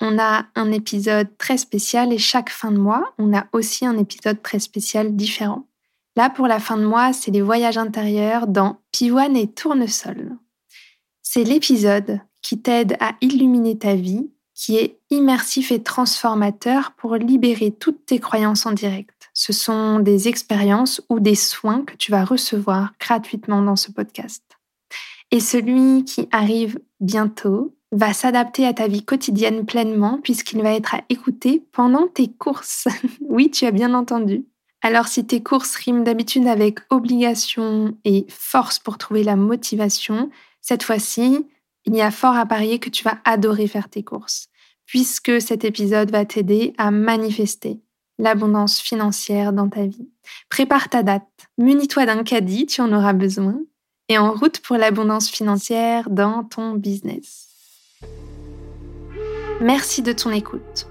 on 0.00 0.16
a 0.16 0.46
un 0.54 0.70
épisode 0.70 1.36
très 1.38 1.56
spécial 1.56 2.12
et 2.12 2.18
chaque 2.18 2.50
fin 2.50 2.70
de 2.70 2.78
mois, 2.78 3.14
on 3.18 3.36
a 3.36 3.46
aussi 3.52 3.84
un 3.84 3.98
épisode 3.98 4.40
très 4.40 4.60
spécial 4.60 5.16
différent. 5.16 5.66
Là, 6.14 6.30
pour 6.30 6.46
la 6.46 6.60
fin 6.60 6.76
de 6.76 6.86
mois, 6.86 7.12
c'est 7.12 7.32
les 7.32 7.42
voyages 7.42 7.78
intérieurs 7.78 8.46
dans 8.46 8.80
Pivoine 8.92 9.36
et 9.36 9.52
Tournesol. 9.52 10.36
C'est 11.20 11.42
l'épisode 11.42 12.20
qui 12.42 12.62
t'aide 12.62 12.96
à 13.00 13.16
illuminer 13.20 13.76
ta 13.76 13.96
vie 13.96 14.30
qui 14.54 14.76
est 14.76 14.98
immersif 15.10 15.72
et 15.72 15.82
transformateur 15.82 16.92
pour 16.92 17.16
libérer 17.16 17.72
toutes 17.72 18.06
tes 18.06 18.20
croyances 18.20 18.66
en 18.66 18.72
direct. 18.72 19.30
Ce 19.34 19.52
sont 19.52 19.98
des 19.98 20.28
expériences 20.28 21.02
ou 21.08 21.18
des 21.18 21.34
soins 21.34 21.84
que 21.84 21.96
tu 21.96 22.12
vas 22.12 22.24
recevoir 22.24 22.92
gratuitement 23.00 23.62
dans 23.62 23.76
ce 23.76 23.90
podcast. 23.90 24.44
Et 25.32 25.40
celui 25.40 26.04
qui 26.04 26.28
arrive 26.30 26.78
bientôt 27.00 27.74
va 27.90 28.12
s'adapter 28.12 28.66
à 28.66 28.72
ta 28.72 28.86
vie 28.86 29.04
quotidienne 29.04 29.66
pleinement 29.66 30.20
puisqu'il 30.22 30.62
va 30.62 30.72
être 30.72 30.94
à 30.94 31.02
écouter 31.08 31.64
pendant 31.72 32.06
tes 32.06 32.28
courses. 32.28 32.86
oui, 33.20 33.50
tu 33.50 33.66
as 33.66 33.72
bien 33.72 33.94
entendu. 33.94 34.44
Alors 34.82 35.08
si 35.08 35.26
tes 35.26 35.42
courses 35.42 35.74
riment 35.76 36.04
d'habitude 36.04 36.46
avec 36.46 36.78
obligation 36.90 37.96
et 38.04 38.26
force 38.28 38.78
pour 38.78 38.98
trouver 38.98 39.24
la 39.24 39.34
motivation, 39.34 40.30
cette 40.60 40.82
fois-ci, 40.82 41.46
il 41.86 41.94
y 41.94 42.00
a 42.00 42.10
fort 42.10 42.36
à 42.36 42.46
parier 42.46 42.78
que 42.78 42.90
tu 42.90 43.04
vas 43.04 43.18
adorer 43.24 43.66
faire 43.66 43.88
tes 43.88 44.02
courses, 44.02 44.48
puisque 44.86 45.40
cet 45.40 45.64
épisode 45.64 46.10
va 46.10 46.24
t'aider 46.24 46.74
à 46.78 46.90
manifester 46.90 47.80
l'abondance 48.18 48.80
financière 48.80 49.52
dans 49.52 49.68
ta 49.68 49.86
vie. 49.86 50.08
Prépare 50.48 50.88
ta 50.88 51.02
date, 51.02 51.28
munis-toi 51.58 52.06
d'un 52.06 52.22
caddie, 52.22 52.66
tu 52.66 52.80
en 52.80 52.92
auras 52.92 53.12
besoin, 53.12 53.56
et 54.08 54.18
en 54.18 54.32
route 54.32 54.60
pour 54.60 54.76
l'abondance 54.76 55.28
financière 55.28 56.10
dans 56.10 56.44
ton 56.44 56.74
business. 56.74 57.48
Merci 59.60 60.02
de 60.02 60.12
ton 60.12 60.30
écoute. 60.30 60.86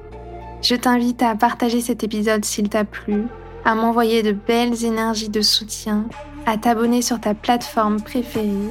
Je 0.61 0.75
t'invite 0.75 1.21
à 1.21 1.35
partager 1.35 1.81
cet 1.81 2.03
épisode 2.03 2.45
s'il 2.45 2.69
t'a 2.69 2.85
plu, 2.85 3.25
à 3.65 3.75
m'envoyer 3.75 4.23
de 4.23 4.31
belles 4.31 4.83
énergies 4.83 5.29
de 5.29 5.41
soutien, 5.41 6.07
à 6.45 6.57
t'abonner 6.57 7.01
sur 7.01 7.19
ta 7.19 7.33
plateforme 7.33 8.01
préférée 8.01 8.69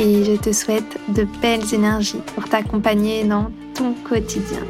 et 0.00 0.24
je 0.24 0.36
te 0.36 0.52
souhaite 0.52 0.98
de 1.08 1.26
belles 1.40 1.74
énergies 1.74 2.22
pour 2.34 2.48
t'accompagner 2.48 3.24
dans 3.24 3.50
ton 3.74 3.94
quotidien. 4.08 4.60